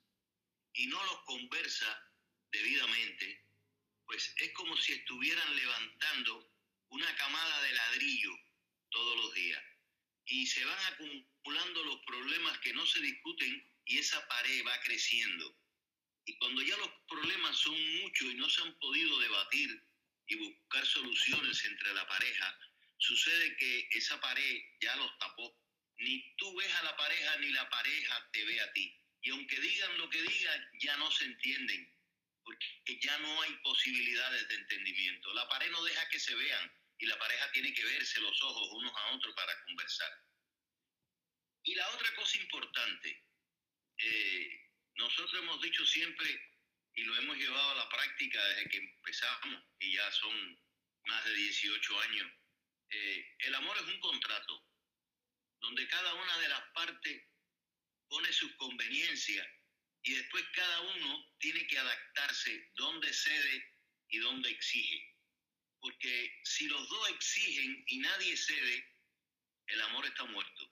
y 0.73 0.87
no 0.87 1.03
los 1.03 1.21
conversa 1.25 2.11
debidamente, 2.51 3.45
pues 4.11 4.33
es 4.35 4.51
como 4.51 4.75
si 4.75 4.91
estuvieran 4.91 5.55
levantando 5.55 6.53
una 6.89 7.15
camada 7.15 7.61
de 7.61 7.71
ladrillo 7.71 8.37
todos 8.89 9.15
los 9.15 9.33
días. 9.33 9.63
Y 10.25 10.45
se 10.47 10.65
van 10.65 10.79
acumulando 10.93 11.85
los 11.85 12.01
problemas 12.01 12.59
que 12.59 12.73
no 12.73 12.85
se 12.85 12.99
discuten 12.99 13.65
y 13.85 13.99
esa 13.99 14.27
pared 14.27 14.65
va 14.67 14.77
creciendo. 14.81 15.57
Y 16.25 16.37
cuando 16.39 16.61
ya 16.61 16.75
los 16.75 16.89
problemas 17.07 17.55
son 17.57 18.01
muchos 18.01 18.31
y 18.31 18.35
no 18.35 18.49
se 18.49 18.61
han 18.63 18.77
podido 18.79 19.17
debatir 19.17 19.81
y 20.27 20.35
buscar 20.35 20.85
soluciones 20.85 21.63
entre 21.63 21.93
la 21.93 22.05
pareja, 22.05 22.59
sucede 22.97 23.55
que 23.55 23.87
esa 23.91 24.19
pared 24.19 24.61
ya 24.81 24.93
los 24.97 25.17
tapó. 25.19 25.57
Ni 25.99 26.35
tú 26.35 26.53
ves 26.57 26.73
a 26.75 26.83
la 26.83 26.97
pareja 26.97 27.37
ni 27.37 27.49
la 27.51 27.69
pareja 27.69 28.29
te 28.33 28.43
ve 28.43 28.59
a 28.59 28.73
ti. 28.73 28.93
Y 29.21 29.29
aunque 29.29 29.57
digan 29.57 29.97
lo 29.99 30.09
que 30.09 30.21
digan, 30.21 30.69
ya 30.81 30.97
no 30.97 31.09
se 31.11 31.23
entienden, 31.23 32.00
porque 32.51 32.99
ya 32.99 33.17
no 33.19 33.41
hay 33.41 33.53
posibilidades 33.63 34.47
de 34.47 34.55
entendimiento. 34.55 35.33
La 35.33 35.47
pared 35.47 35.69
no 35.71 35.83
deja 35.83 36.09
que 36.09 36.19
se 36.19 36.35
vean 36.35 36.71
y 36.97 37.05
la 37.05 37.17
pareja 37.17 37.51
tiene 37.51 37.73
que 37.73 37.83
verse 37.83 38.19
los 38.19 38.41
ojos 38.41 38.69
unos 38.73 38.93
a 38.95 39.15
otros 39.15 39.33
para 39.35 39.63
conversar. 39.63 40.11
Y 41.63 41.75
la 41.75 41.89
otra 41.89 42.13
cosa 42.15 42.37
importante, 42.37 43.23
eh, 43.97 44.69
nosotros 44.95 45.41
hemos 45.41 45.61
dicho 45.61 45.85
siempre 45.85 46.49
y 46.93 47.03
lo 47.03 47.15
hemos 47.17 47.37
llevado 47.37 47.71
a 47.71 47.75
la 47.75 47.89
práctica 47.89 48.43
desde 48.47 48.69
que 48.69 48.77
empezamos 48.77 49.63
y 49.79 49.93
ya 49.93 50.11
son 50.11 50.59
más 51.05 51.25
de 51.25 51.33
18 51.33 51.99
años, 52.01 52.31
eh, 52.89 53.35
el 53.39 53.55
amor 53.55 53.77
es 53.77 53.83
un 53.83 53.99
contrato 53.99 54.67
donde 55.61 55.87
cada 55.87 56.13
una 56.15 56.37
de 56.39 56.49
las 56.49 56.61
partes 56.73 57.23
pone 58.09 58.33
sus 58.33 58.53
conveniencias 58.55 59.47
y 60.03 60.13
después 60.13 60.43
cada 60.53 60.81
uno 60.81 61.35
tiene 61.39 61.65
que 61.67 61.77
adaptarse 61.77 62.71
donde 62.75 63.13
cede 63.13 63.75
y 64.09 64.17
donde 64.19 64.49
exige. 64.49 65.15
Porque 65.79 66.41
si 66.43 66.67
los 66.67 66.89
dos 66.89 67.09
exigen 67.09 67.83
y 67.87 67.99
nadie 67.99 68.37
cede, 68.37 68.85
el 69.67 69.81
amor 69.81 70.05
está 70.05 70.25
muerto. 70.25 70.71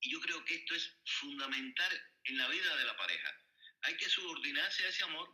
Y 0.00 0.10
yo 0.10 0.20
creo 0.20 0.44
que 0.44 0.54
esto 0.54 0.74
es 0.74 0.96
fundamental 1.04 2.12
en 2.24 2.38
la 2.38 2.48
vida 2.48 2.76
de 2.76 2.84
la 2.84 2.96
pareja. 2.96 3.44
Hay 3.82 3.96
que 3.96 4.08
subordinarse 4.08 4.84
a 4.84 4.88
ese 4.88 5.04
amor 5.04 5.28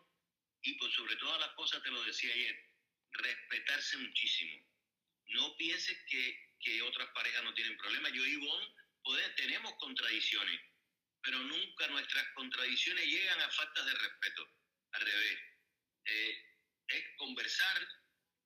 y 0.63 0.75
por 0.75 0.91
sobre 0.93 1.17
todas 1.17 1.41
las 1.41 1.51
cosas, 1.55 1.83
te 1.83 1.91
lo 1.91 2.03
decía 2.05 2.33
ayer, 2.33 2.71
respetarse 3.13 3.99
muchísimo. 3.99 4.67
No 5.27 5.57
pienses 5.57 5.99
que, 6.09 6.55
que 6.61 6.83
otras 6.83 7.09
parejas 7.11 7.45
no 7.45 7.55
tienen 7.55 7.77
problemas. 7.77 8.13
Yo 8.13 8.25
y 8.25 8.33
Ivonne 8.33 8.75
tenemos 9.37 9.75
contradicciones, 9.79 10.61
pero 11.25 11.39
nunca 11.39 11.87
nuestras 11.89 12.27
contradicciones 12.35 13.07
llegan 13.07 13.41
a 13.41 13.51
faltas 13.51 13.87
de 13.87 13.95
respeto. 13.95 14.49
Al 14.93 15.01
revés. 15.01 15.39
Eh, 16.05 16.45
es 16.89 17.05
conversar. 17.17 17.89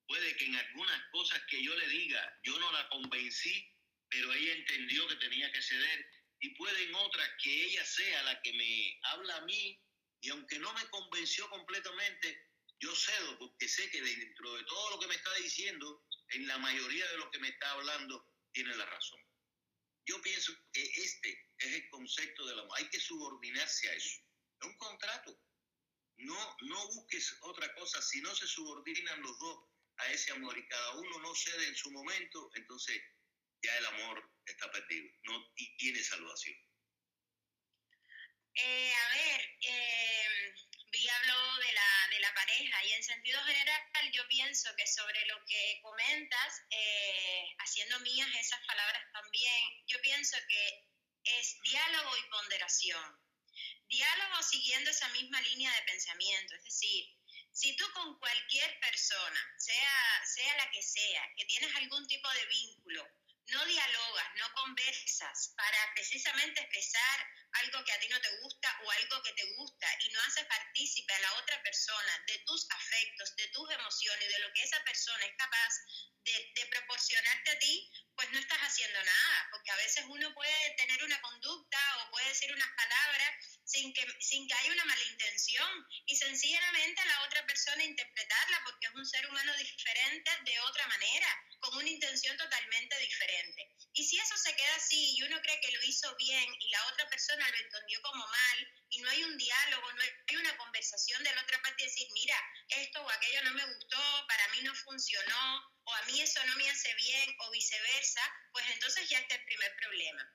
Puede 0.06 0.36
que 0.36 0.46
en 0.46 0.56
algunas 0.56 1.10
cosas 1.10 1.42
que 1.50 1.62
yo 1.62 1.76
le 1.76 1.88
diga, 1.88 2.40
yo 2.44 2.58
no 2.58 2.72
la 2.72 2.88
convencí, 2.88 3.68
pero 4.08 4.32
ella 4.32 4.54
entendió 4.54 5.06
que 5.08 5.16
tenía 5.16 5.52
que 5.52 5.60
ceder. 5.60 6.10
Y 6.40 6.54
pueden 6.54 6.94
otras 6.94 7.28
que 7.42 7.64
ella 7.64 7.84
sea 7.84 8.22
la 8.22 8.40
que 8.40 8.52
me 8.52 9.00
habla 9.02 9.36
a 9.36 9.40
mí, 9.42 9.78
y 10.20 10.30
aunque 10.30 10.58
no 10.60 10.72
me 10.72 10.88
convenció 10.88 11.48
completamente, 11.50 12.48
yo 12.80 12.94
cedo 12.94 13.38
porque 13.38 13.68
sé 13.68 13.90
que 13.90 14.00
dentro 14.00 14.54
de 14.54 14.64
todo 14.64 14.90
lo 14.90 15.00
que 15.00 15.08
me 15.08 15.14
está 15.14 15.34
diciendo, 15.34 16.06
en 16.30 16.46
la 16.46 16.58
mayoría 16.58 17.06
de 17.10 17.18
lo 17.18 17.30
que 17.30 17.40
me 17.40 17.48
está 17.48 17.72
hablando, 17.72 18.24
tiene 18.52 18.74
la 18.76 18.86
razón. 18.86 19.27
Yo 20.08 20.20
pienso 20.22 20.52
que 20.72 20.82
este 20.82 21.46
es 21.58 21.74
el 21.74 21.88
concepto 21.90 22.46
del 22.46 22.58
amor. 22.58 22.78
Hay 22.78 22.88
que 22.88 22.98
subordinarse 22.98 23.90
a 23.90 23.92
eso. 23.92 24.20
Es 24.58 24.66
un 24.66 24.76
contrato. 24.78 25.38
No, 26.16 26.56
no 26.62 26.88
busques 26.94 27.36
otra 27.42 27.72
cosa. 27.74 28.00
Si 28.00 28.22
no 28.22 28.34
se 28.34 28.46
subordinan 28.46 29.20
los 29.20 29.38
dos 29.38 29.66
a 29.98 30.10
ese 30.10 30.32
amor 30.32 30.56
y 30.56 30.66
cada 30.66 30.94
uno 30.94 31.18
no 31.18 31.34
cede 31.34 31.68
en 31.68 31.76
su 31.76 31.90
momento, 31.90 32.50
entonces 32.54 33.02
ya 33.62 33.76
el 33.76 33.86
amor 33.86 34.32
está 34.46 34.72
perdido. 34.72 35.14
No 35.24 35.52
tiene 35.76 36.02
salvación. 36.02 36.56
Eh, 38.54 38.92
a 38.94 39.14
ver, 39.14 39.40
eh, 39.60 40.54
Vi 40.90 41.08
habló 41.08 41.56
de 41.58 41.72
la, 41.72 42.08
de 42.10 42.20
la 42.20 42.34
pareja 42.34 42.84
y 42.84 42.92
en 42.92 43.02
sentido 43.02 43.42
general 43.44 43.68
yo 44.12 44.26
pienso 44.28 44.74
que 44.76 44.86
sobre 44.86 45.26
lo 45.26 45.44
que 45.44 45.80
comentas, 45.82 46.62
eh, 46.70 47.46
haciendo 47.58 48.00
mías 48.00 48.28
esas 48.34 48.64
palabras 48.66 49.02
también, 49.12 49.84
yo 49.86 50.00
pienso 50.00 50.36
que 50.48 50.84
es 51.24 51.56
diálogo 51.62 52.16
y 52.16 52.30
ponderación. 52.30 53.20
Diálogo 53.86 54.42
siguiendo 54.42 54.90
esa 54.90 55.08
misma 55.10 55.40
línea 55.42 55.72
de 55.72 55.82
pensamiento, 55.82 56.54
es 56.56 56.64
decir, 56.64 57.04
si 57.52 57.76
tú 57.76 57.84
con 57.92 58.18
cualquier 58.18 58.78
persona, 58.80 59.54
sea, 59.58 60.26
sea 60.26 60.56
la 60.56 60.70
que 60.70 60.82
sea, 60.82 61.22
que 61.36 61.44
tienes 61.46 61.74
algún 61.76 62.06
tipo 62.06 62.28
de 62.30 62.46
vínculo, 62.46 63.06
no 63.48 63.64
dialogas, 63.64 64.28
no 64.36 64.52
conversas 64.52 65.54
para 65.56 65.94
precisamente 65.94 66.60
expresar 66.60 67.26
algo 67.52 67.82
que 67.84 67.92
a 67.92 68.00
ti 68.00 68.08
no 68.08 68.20
te 68.20 68.36
gusta 68.40 68.80
o 68.84 68.90
algo 68.90 69.22
que 69.22 69.32
te 69.32 69.44
gusta 69.54 69.88
y 70.00 70.10
no 70.10 70.20
haces 70.22 70.44
partícipe 70.46 71.12
a 71.14 71.20
la 71.20 71.32
otra 71.34 71.62
persona 71.62 72.24
de 72.26 72.38
tus 72.46 72.66
afectos, 72.70 73.34
de 73.36 73.48
tus 73.48 73.70
emociones, 73.70 74.28
de 74.28 74.38
lo 74.40 74.52
que 74.52 74.62
esa 74.62 74.82
persona 74.84 75.24
es 75.24 75.36
capaz 75.36 75.74
de, 76.24 76.52
de, 76.54 76.66
proporcionarte 76.66 77.50
a 77.50 77.58
ti, 77.58 77.90
pues 78.14 78.30
no 78.32 78.38
estás 78.38 78.58
haciendo 78.58 79.02
nada, 79.02 79.48
porque 79.50 79.70
a 79.70 79.76
veces 79.76 80.04
uno 80.08 80.34
puede 80.34 80.74
tener 80.76 81.02
una 81.04 81.20
conducta 81.22 81.78
o 81.98 82.10
puede 82.10 82.28
decir 82.28 82.52
unas 82.52 82.68
palabras 82.76 83.60
sin 83.64 83.94
que, 83.94 84.06
sin 84.20 84.46
que 84.46 84.54
haya 84.54 84.72
una 84.72 84.84
mala 84.84 85.04
intención 85.04 85.86
y 86.04 86.16
sencillamente 86.16 87.00
a 87.00 87.06
la 87.06 87.22
otra 87.22 87.46
persona 87.46 87.82
interpretarla 87.82 88.62
porque 88.64 88.88
es 88.88 88.94
un 88.94 89.06
ser 89.06 89.26
humano 89.26 89.56
diferente 89.56 90.30
de 90.44 90.60
otra 90.60 90.86
manera 90.86 91.47
con 91.60 91.76
una 91.76 91.88
intención 91.88 92.36
totalmente 92.36 92.98
diferente. 92.98 93.74
Y 93.92 94.04
si 94.04 94.18
eso 94.18 94.36
se 94.36 94.54
queda 94.54 94.74
así 94.76 95.16
y 95.16 95.22
uno 95.22 95.40
cree 95.42 95.60
que 95.60 95.72
lo 95.72 95.82
hizo 95.82 96.14
bien 96.16 96.54
y 96.60 96.70
la 96.70 96.86
otra 96.86 97.08
persona 97.08 97.48
lo 97.48 97.56
entendió 97.56 98.00
como 98.02 98.26
mal 98.26 98.68
y 98.90 98.98
no 99.00 99.10
hay 99.10 99.24
un 99.24 99.36
diálogo, 99.36 99.92
no 99.92 100.02
hay 100.02 100.36
una 100.36 100.56
conversación 100.56 101.22
de 101.24 101.34
la 101.34 101.42
otra 101.42 101.60
parte 101.62 101.84
decir, 101.84 102.08
mira, 102.12 102.36
esto 102.68 103.02
o 103.02 103.10
aquello 103.10 103.42
no 103.44 103.52
me 103.52 103.66
gustó, 103.74 104.26
para 104.28 104.48
mí 104.48 104.62
no 104.62 104.74
funcionó, 104.74 105.72
o 105.84 105.94
a 105.94 106.02
mí 106.02 106.20
eso 106.20 106.44
no 106.46 106.56
me 106.56 106.70
hace 106.70 106.94
bien, 106.94 107.36
o 107.40 107.50
viceversa, 107.50 108.22
pues 108.52 108.64
entonces 108.70 109.08
ya 109.08 109.18
está 109.18 109.34
el 109.34 109.44
primer 109.44 109.74
problema. 109.76 110.32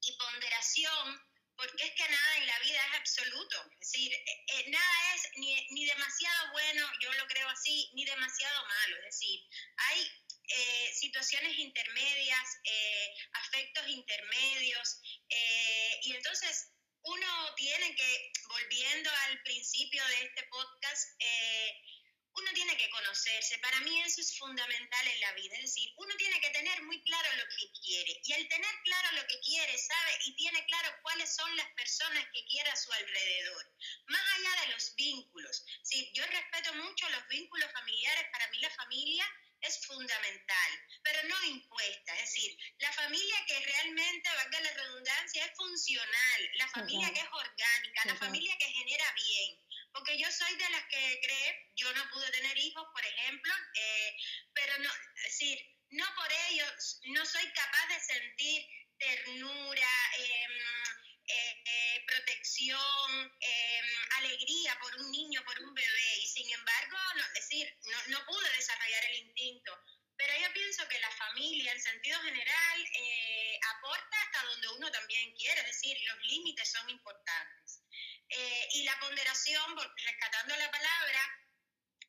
Y 0.00 0.16
ponderación 0.16 1.28
porque 1.58 1.86
es 1.86 1.92
que 1.94 2.08
nada 2.08 2.36
en 2.36 2.46
la 2.46 2.58
vida 2.60 2.86
es 2.86 2.94
absoluto, 3.00 3.64
es 3.72 3.80
decir, 3.80 4.12
eh, 4.12 4.44
eh, 4.46 4.70
nada 4.70 5.14
es 5.14 5.28
ni, 5.38 5.66
ni, 5.70 5.86
demasiado 5.86 6.52
bueno, 6.52 6.88
yo 7.00 7.12
lo 7.14 7.26
creo 7.26 7.48
así, 7.48 7.90
ni 7.94 8.04
demasiado 8.04 8.64
malo, 8.64 8.96
es 8.98 9.04
decir, 9.06 9.40
hay 9.76 10.08
eh, 10.48 10.92
situaciones 10.94 11.58
intermedias, 11.58 12.60
eh, 12.64 13.14
afectos 13.32 13.88
intermedios, 13.88 15.00
eh, 15.28 16.00
y 16.04 16.12
entonces 16.12 16.72
uno 17.02 17.54
tiene 17.56 17.94
que, 17.94 18.32
volviendo 18.48 19.10
al 19.10 19.42
principio 19.42 20.04
de 20.06 20.24
este 20.24 20.42
podcast, 20.44 21.08
uno 22.38 22.52
tiene 22.54 22.76
que 22.76 22.88
conocerse. 22.90 23.58
Para 23.58 23.80
mí 23.80 24.00
eso 24.02 24.20
es 24.20 24.38
fundamental 24.38 25.08
en 25.08 25.20
la 25.20 25.32
vida. 25.32 25.56
Es 25.56 25.62
decir, 25.62 25.92
uno 25.96 26.14
tiene 26.16 26.40
que 26.40 26.50
tener 26.50 26.82
muy 26.82 27.02
claro 27.02 27.28
lo 27.36 27.44
que 27.48 27.80
quiere. 27.82 28.20
Y 28.24 28.32
al 28.32 28.48
tener 28.48 28.74
claro 28.84 29.16
lo 29.16 29.26
que 29.26 29.40
quiere, 29.40 29.76
sabe 29.76 30.18
y 30.26 30.36
tiene 30.36 30.64
claro 30.66 30.90
cuáles 31.02 31.34
son 31.34 31.56
las 31.56 31.66
personas 31.72 32.24
que 32.32 32.44
quiere 32.46 32.70
a 32.70 32.76
su 32.76 32.92
alrededor. 32.92 33.74
Más 34.06 34.22
allá 34.36 34.62
de 34.62 34.72
los 34.72 34.94
vínculos. 34.94 35.64
Sí, 35.82 36.10
yo 36.14 36.24
respeto 36.26 36.74
mucho 36.74 37.08
los 37.08 37.26
vínculos 37.28 37.72
familiares. 37.72 38.26
Para 38.30 38.48
mí 38.48 38.58
la 38.60 38.70
familia 38.70 39.26
es 39.62 39.86
fundamental, 39.86 40.70
pero 41.02 41.22
no 41.24 41.44
impuesta. 41.44 42.14
Es 42.14 42.32
decir, 42.32 42.56
la 42.78 42.92
familia 42.92 43.36
que 43.46 43.60
realmente, 43.60 44.28
valga 44.28 44.60
la 44.60 44.72
redundancia, 44.72 45.44
es 45.44 45.56
funcional, 45.56 46.50
la 46.54 46.68
familia 46.68 47.12
que 47.12 47.20
es 47.20 47.28
orgánica, 47.32 48.02
la 48.04 48.16
familia 48.16 48.56
que 48.58 48.70
genera 48.70 49.12
bien. 49.14 49.58
Porque 49.92 50.18
yo 50.18 50.30
soy 50.30 50.54
de 50.56 50.70
las 50.70 50.84
que 50.84 51.20
cree, 51.22 51.70
yo 51.74 51.92
no 51.94 52.10
pude 52.10 52.30
tener 52.30 52.56
hijos, 52.58 52.86
por 52.92 53.04
ejemplo, 53.04 53.52
eh, 53.74 54.16
pero 54.54 54.78
no, 54.78 54.90
es 55.16 55.22
decir, 55.24 55.58
no 55.90 56.04
por 56.14 56.30
ello, 56.50 56.64
no 57.14 57.24
soy 57.24 57.46
capaz 57.52 57.86
de 57.88 58.00
sentir 58.00 58.66
ternura, 58.98 59.88
eh, 60.18 60.46
protección, 62.38 63.32
em, 63.40 63.86
alegría 64.18 64.78
por 64.80 64.94
un 64.96 65.10
niño, 65.10 65.42
por 65.44 65.58
un 65.60 65.74
bebé. 65.74 66.18
Y 66.22 66.26
sin 66.26 66.50
embargo, 66.52 66.96
no, 67.16 67.24
es 67.24 67.34
decir, 67.34 67.76
no, 67.84 67.98
no, 68.08 68.26
pude 68.26 68.48
desarrollar 68.52 69.04
el 69.06 69.16
instinto. 69.26 69.72
Pero 70.16 70.32
yo 70.40 70.52
pienso 70.52 70.88
que 70.88 70.98
la 71.00 71.10
familia, 71.10 71.72
en 71.72 71.80
sentido 71.80 72.20
general, 72.22 72.86
eh, 72.94 73.60
aporta 73.76 74.22
hasta 74.22 74.46
donde 74.46 74.68
uno 74.68 74.90
también 74.90 75.34
quiere. 75.36 75.60
Es 75.60 75.66
decir, 75.66 75.96
los 76.06 76.24
límites 76.24 76.70
son 76.70 76.88
importantes. 76.90 77.82
y 78.72 78.84
la 78.84 78.98
ponderación, 79.00 79.74
rescatando 79.96 80.54
la 80.56 80.70
palabra, 80.70 81.48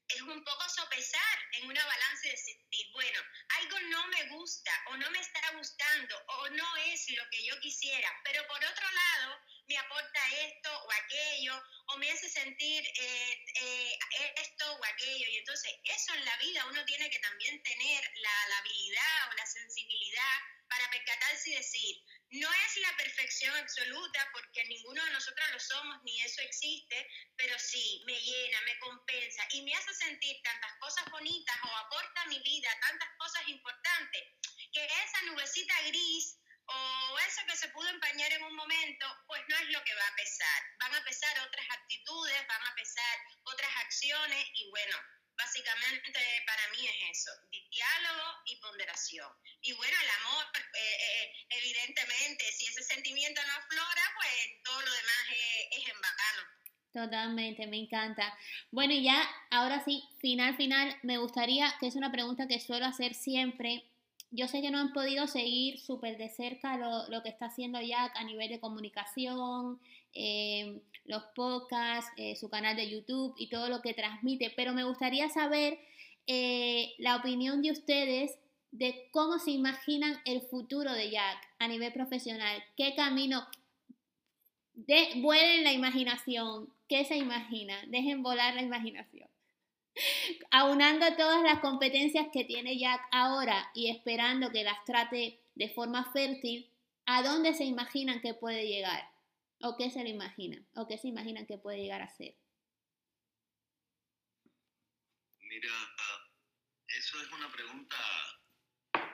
es 0.09 0.21
un 0.21 0.43
poco 0.43 0.69
sopesar 0.69 1.37
en 1.53 1.67
una 1.67 1.85
balanza 1.85 2.27
y 2.27 2.31
decir, 2.31 2.57
bueno, 2.91 3.21
algo 3.59 3.79
no 3.91 4.07
me 4.07 4.23
gusta 4.35 4.71
o 4.87 4.97
no 4.97 5.09
me 5.11 5.19
está 5.19 5.39
gustando 5.55 6.15
o 6.27 6.49
no 6.49 6.77
es 6.77 7.09
lo 7.11 7.23
que 7.29 7.45
yo 7.45 7.59
quisiera, 7.59 8.11
pero 8.23 8.45
por 8.47 8.57
otro 8.57 8.91
lado 8.91 9.39
me 9.67 9.77
aporta 9.77 10.19
esto 10.41 10.83
o 10.83 10.91
aquello 10.91 11.63
o 11.87 11.97
me 11.97 12.09
hace 12.09 12.27
sentir 12.27 12.83
eh, 12.83 13.45
eh, 13.61 13.99
esto 14.37 14.73
o 14.73 14.85
aquello. 14.85 15.27
Y 15.29 15.37
entonces 15.37 15.71
eso 15.99 16.13
en 16.13 16.23
la 16.23 16.37
vida 16.37 16.65
uno 16.65 16.85
tiene 16.85 17.09
que 17.09 17.19
también 17.19 17.61
tener 17.61 18.11
la, 18.15 18.57
habilidad 18.59 19.29
o 19.29 19.33
la 19.33 19.45
sensibilidad 19.45 20.35
para 20.69 20.89
percatarse 20.91 21.49
y 21.49 21.55
decir, 21.55 22.03
no 22.29 22.49
es 22.53 22.77
la 22.77 22.95
perfección 22.95 23.55
absoluta 23.57 24.29
porque 24.31 24.63
ninguno 24.65 25.03
de 25.03 25.11
nosotros 25.11 25.51
lo 25.51 25.59
somos 25.59 26.03
ni 26.03 26.21
eso 26.21 26.41
existe, 26.41 27.07
pero 27.35 27.57
sí, 27.59 28.01
me 28.05 28.17
llena, 28.19 28.61
me 28.61 28.79
compensa 28.79 29.45
y 29.51 29.61
me 29.63 29.75
hace 29.75 29.93
sentir 29.93 30.41
tantas 30.43 30.71
cosas 30.79 31.05
bonitas 31.11 31.55
o 31.63 31.75
aporta 31.75 32.21
a 32.21 32.27
mi 32.27 32.39
vida 32.39 32.69
tantas 32.79 33.09
cosas 33.17 33.47
importantes 33.47 34.23
que 34.71 34.85
esa 34.85 35.21
nubecita 35.23 35.81
gris 35.87 36.37
o 36.65 37.19
eso 37.19 37.41
que 37.47 37.57
se 37.57 37.69
pudo 37.69 37.89
empañar 37.89 38.31
en 38.31 38.43
un 38.43 38.55
momento, 38.55 39.05
pues 39.27 39.41
no 39.49 39.57
es 39.57 39.69
lo 39.69 39.83
que 39.83 39.95
va 39.95 40.07
a 40.07 40.15
pesar. 40.15 40.63
Van 40.79 40.95
a 40.95 41.03
pesar 41.03 41.39
otras 41.39 41.65
actitudes, 41.71 42.47
van 42.47 42.63
a 42.67 42.75
pesar 42.75 43.19
otras 43.43 43.71
acciones 43.77 44.45
y 44.53 44.69
bueno, 44.69 44.95
básicamente 45.39 46.43
para 46.45 46.67
mí 46.69 46.85
es 46.85 47.17
eso, 47.17 47.31
diálogo 47.71 48.41
y 48.45 48.55
ponderación. 48.57 49.31
Y 49.61 49.73
bueno, 49.73 49.97
el 49.99 50.09
amor, 50.09 50.45
eh, 50.73 50.97
eh, 50.99 51.33
evidentemente, 51.49 52.51
si 52.51 52.67
ese 52.67 52.83
sentimiento 52.83 53.41
no 53.45 53.53
aflora, 53.53 54.03
pues 54.15 54.63
todo 54.63 54.81
lo 54.81 54.91
demás 54.91 55.23
es, 55.31 55.79
es 55.79 55.87
en 55.87 56.01
bacano. 56.01 56.43
Totalmente, 56.99 57.65
me 57.65 57.77
encanta. 57.77 58.37
Bueno, 58.71 58.91
y 58.91 59.03
ya, 59.03 59.21
ahora 59.51 59.81
sí, 59.85 60.03
final, 60.17 60.57
final, 60.57 60.93
me 61.01 61.17
gustaría, 61.17 61.73
que 61.79 61.87
es 61.87 61.95
una 61.95 62.11
pregunta 62.11 62.45
que 62.45 62.59
suelo 62.59 62.85
hacer 62.85 63.13
siempre, 63.13 63.85
yo 64.31 64.49
sé 64.49 64.61
que 64.61 64.69
no 64.69 64.79
han 64.79 64.91
podido 64.91 65.25
seguir 65.25 65.79
súper 65.79 66.17
de 66.17 66.27
cerca 66.27 66.75
lo, 66.75 67.07
lo, 67.07 67.23
que 67.23 67.29
está 67.29 67.45
haciendo 67.45 67.79
Jack 67.79 68.11
a 68.17 68.25
nivel 68.25 68.49
de 68.49 68.59
comunicación, 68.59 69.79
eh, 70.13 70.81
los 71.05 71.23
podcasts, 71.35 72.11
eh, 72.17 72.35
su 72.35 72.49
canal 72.49 72.75
de 72.75 72.89
YouTube 72.89 73.33
y 73.37 73.47
todo 73.47 73.69
lo 73.69 73.81
que 73.81 73.93
transmite, 73.93 74.51
pero 74.53 74.73
me 74.73 74.83
gustaría 74.83 75.29
saber 75.29 75.79
eh, 76.27 76.95
la 76.97 77.15
opinión 77.15 77.61
de 77.61 77.71
ustedes 77.71 78.37
de 78.71 79.07
cómo 79.11 79.39
se 79.39 79.51
imaginan 79.51 80.19
el 80.25 80.41
futuro 80.41 80.91
de 80.91 81.11
Jack 81.11 81.37
a 81.59 81.69
nivel 81.69 81.93
profesional, 81.93 82.61
qué 82.75 82.93
camino, 82.93 83.47
de, 84.87 85.13
vuelen 85.17 85.63
la 85.63 85.73
imaginación, 85.73 86.73
qué 86.87 87.03
se 87.05 87.17
imagina, 87.17 87.83
dejen 87.87 88.23
volar 88.23 88.53
la 88.55 88.61
imaginación. 88.61 89.29
Aunando 90.51 91.05
todas 91.17 91.43
las 91.43 91.59
competencias 91.59 92.27
que 92.31 92.45
tiene 92.45 92.77
Jack 92.77 93.01
ahora 93.11 93.69
y 93.73 93.89
esperando 93.89 94.51
que 94.51 94.63
las 94.63 94.83
trate 94.85 95.41
de 95.55 95.69
forma 95.69 96.11
fértil, 96.11 96.71
¿a 97.05 97.23
dónde 97.23 97.53
se 97.53 97.65
imaginan 97.65 98.21
que 98.21 98.33
puede 98.33 98.67
llegar? 98.67 99.03
¿O 99.61 99.75
qué 99.75 99.89
se 99.89 100.03
lo 100.03 100.09
imaginan? 100.09 100.65
¿O 100.75 100.87
qué 100.87 100.97
se 100.97 101.09
imaginan 101.09 101.45
que 101.45 101.57
puede 101.57 101.81
llegar 101.81 102.01
a 102.01 102.09
ser? 102.09 102.35
Mira, 105.41 105.73
eso 106.87 107.21
es 107.21 107.31
una 107.33 107.51
pregunta 107.51 107.97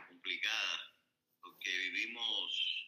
complicada, 0.10 0.93
porque 1.41 1.69
vivimos, 1.69 2.84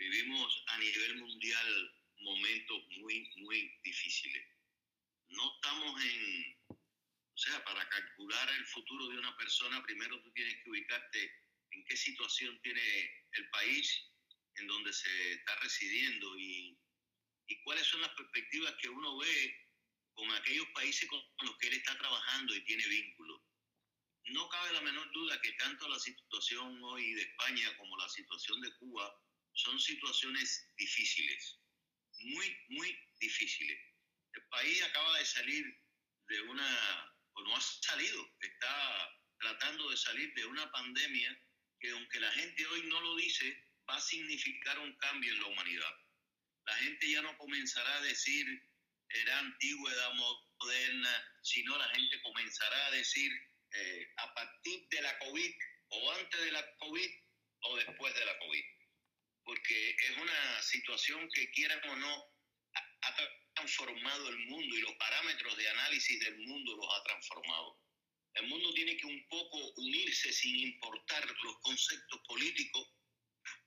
vivimos 0.00 0.64
a 0.68 0.78
nivel 0.78 1.16
mundial 1.16 1.94
momentos 2.20 2.82
muy, 2.96 3.30
muy 3.36 3.78
difíciles. 3.84 4.48
No 5.28 5.54
estamos 5.56 6.04
en, 6.04 6.58
o 6.70 7.36
sea, 7.36 7.62
para 7.64 7.86
calcular 7.86 8.48
el 8.50 8.66
futuro 8.66 9.08
de 9.08 9.18
una 9.18 9.36
persona, 9.36 9.82
primero 9.84 10.20
tú 10.22 10.32
tienes 10.32 10.54
que 10.62 10.70
ubicarte 10.70 11.32
en 11.72 11.84
qué 11.84 11.96
situación 11.96 12.58
tiene 12.62 12.80
el 13.32 13.50
país 13.50 14.10
en 14.56 14.66
donde 14.66 14.90
se 14.92 15.32
está 15.34 15.54
residiendo 15.56 16.38
y, 16.38 16.78
y 17.46 17.62
cuáles 17.62 17.86
son 17.86 18.00
las 18.00 18.14
perspectivas 18.14 18.74
que 18.80 18.88
uno 18.88 19.18
ve 19.18 19.68
con 20.14 20.30
aquellos 20.32 20.66
países 20.74 21.08
con 21.10 21.22
los 21.42 21.58
que 21.58 21.68
él 21.68 21.74
está 21.74 21.96
trabajando 21.98 22.56
y 22.56 22.64
tiene 22.64 22.86
vínculos. 22.88 23.42
No 24.24 24.48
cabe 24.48 24.72
la 24.72 24.80
menor 24.80 25.12
duda 25.12 25.40
que 25.42 25.52
tanto 25.52 25.88
la 25.88 25.98
situación 25.98 26.82
hoy 26.84 27.12
de 27.14 27.22
España 27.22 27.76
como 27.76 27.96
la 27.98 28.08
situación 28.08 28.60
de 28.62 28.74
Cuba 28.76 29.14
son 29.62 29.78
situaciones 29.78 30.68
difíciles, 30.76 31.60
muy, 32.18 32.56
muy 32.68 32.98
difíciles. 33.20 33.78
El 34.32 34.42
país 34.48 34.82
acaba 34.82 35.18
de 35.18 35.24
salir 35.24 35.64
de 36.28 36.40
una, 36.42 37.14
o 37.32 37.42
no 37.42 37.56
ha 37.56 37.60
salido, 37.60 38.36
está 38.40 39.20
tratando 39.38 39.90
de 39.90 39.96
salir 39.96 40.32
de 40.34 40.44
una 40.46 40.70
pandemia 40.70 41.42
que 41.80 41.90
aunque 41.90 42.20
la 42.20 42.30
gente 42.32 42.66
hoy 42.66 42.82
no 42.84 43.00
lo 43.00 43.16
dice, 43.16 43.66
va 43.88 43.96
a 43.96 44.00
significar 44.00 44.78
un 44.78 44.96
cambio 44.98 45.32
en 45.32 45.40
la 45.40 45.46
humanidad. 45.46 45.94
La 46.66 46.76
gente 46.76 47.10
ya 47.10 47.22
no 47.22 47.36
comenzará 47.38 47.96
a 47.96 48.02
decir 48.02 48.46
era 49.12 49.38
antigua, 49.40 49.92
edad 49.92 50.12
moderna, 50.14 51.34
sino 51.42 51.76
la 51.76 51.88
gente 51.88 52.22
comenzará 52.22 52.86
a 52.86 52.90
decir 52.92 53.32
eh, 53.72 54.12
a 54.18 54.34
partir 54.34 54.86
de 54.88 55.02
la 55.02 55.18
COVID 55.18 55.54
o 55.88 56.12
antes 56.12 56.40
de 56.40 56.52
la 56.52 56.76
COVID 56.76 57.10
o 57.62 57.76
después 57.76 58.14
de 58.14 58.24
la 58.24 58.38
COVID. 58.38 58.64
Porque 59.50 59.96
es 59.98 60.16
una 60.16 60.62
situación 60.62 61.28
que 61.34 61.50
quieran 61.50 61.80
o 61.90 61.96
no 61.96 62.24
ha 63.02 63.16
transformado 63.56 64.28
el 64.28 64.38
mundo 64.46 64.76
y 64.76 64.80
los 64.80 64.94
parámetros 64.94 65.56
de 65.56 65.68
análisis 65.68 66.20
del 66.20 66.38
mundo 66.38 66.76
los 66.76 66.86
ha 66.94 67.02
transformado. 67.02 67.80
El 68.34 68.46
mundo 68.46 68.72
tiene 68.74 68.96
que 68.96 69.06
un 69.06 69.26
poco 69.26 69.72
unirse 69.78 70.32
sin 70.32 70.54
importar 70.54 71.26
los 71.42 71.58
conceptos 71.62 72.20
políticos 72.28 72.94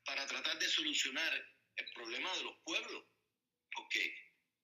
para 0.05 0.25
tratar 0.25 0.57
de 0.57 0.69
solucionar 0.69 1.33
el 1.75 1.85
problema 1.91 2.33
de 2.37 2.43
los 2.43 2.55
pueblos, 2.63 3.03
porque 3.73 4.15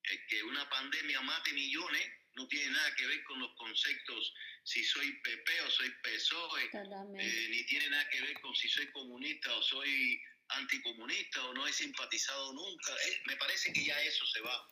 el 0.04 0.26
que 0.28 0.42
una 0.44 0.70
pandemia 0.70 1.20
mate 1.20 1.52
millones 1.52 2.14
no 2.36 2.48
tiene 2.48 2.72
nada 2.72 2.96
que 2.96 3.08
ver 3.08 3.22
con 3.26 3.42
los 3.42 3.54
conceptos 3.58 4.34
si 4.64 4.86
soy 4.86 5.12
PP 5.20 5.62
o 5.64 5.70
soy 5.70 5.92
PSOE, 6.02 6.64
eh, 6.64 7.48
ni 7.50 7.66
tiene 7.66 7.90
nada 7.90 8.10
que 8.10 8.22
ver 8.22 8.40
con 8.40 8.56
si 8.56 8.70
soy 8.70 8.90
comunista 8.94 9.54
o 9.54 9.62
soy 9.62 10.22
anticomunista 10.50 11.46
o 11.46 11.54
no 11.54 11.68
he 11.68 11.74
simpatizado 11.74 12.54
nunca. 12.54 12.94
Eh, 13.06 13.22
me 13.26 13.36
parece 13.38 13.72
que 13.74 13.84
ya 13.84 14.02
eso 14.04 14.26
se 14.26 14.42
va 14.42 14.68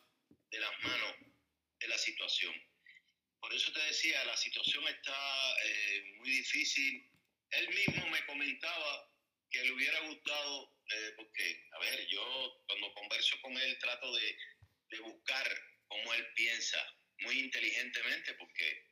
de 0.50 0.60
las 0.60 0.72
manos 0.82 1.14
de 1.78 1.88
la 1.88 1.98
situación. 1.98 2.54
Por 3.40 3.54
eso 3.54 3.72
te 3.72 3.80
decía, 3.80 4.24
la 4.24 4.36
situación 4.36 4.86
está 4.88 5.56
eh, 5.64 6.02
muy 6.18 6.30
difícil. 6.30 7.10
Él 7.50 7.68
mismo 7.68 8.08
me 8.08 8.24
comentaba 8.26 9.08
que 9.50 9.64
le 9.64 9.72
hubiera 9.72 10.00
gustado, 10.00 10.76
eh, 10.90 11.12
porque, 11.16 11.68
a 11.72 11.78
ver, 11.78 12.06
yo 12.08 12.62
cuando 12.66 12.92
converso 12.94 13.40
con 13.40 13.56
él 13.56 13.78
trato 13.78 14.14
de, 14.14 14.36
de 14.90 15.00
buscar 15.00 15.48
cómo 15.86 16.12
él 16.14 16.26
piensa, 16.34 16.78
muy 17.20 17.38
inteligentemente, 17.38 18.34
porque 18.34 18.84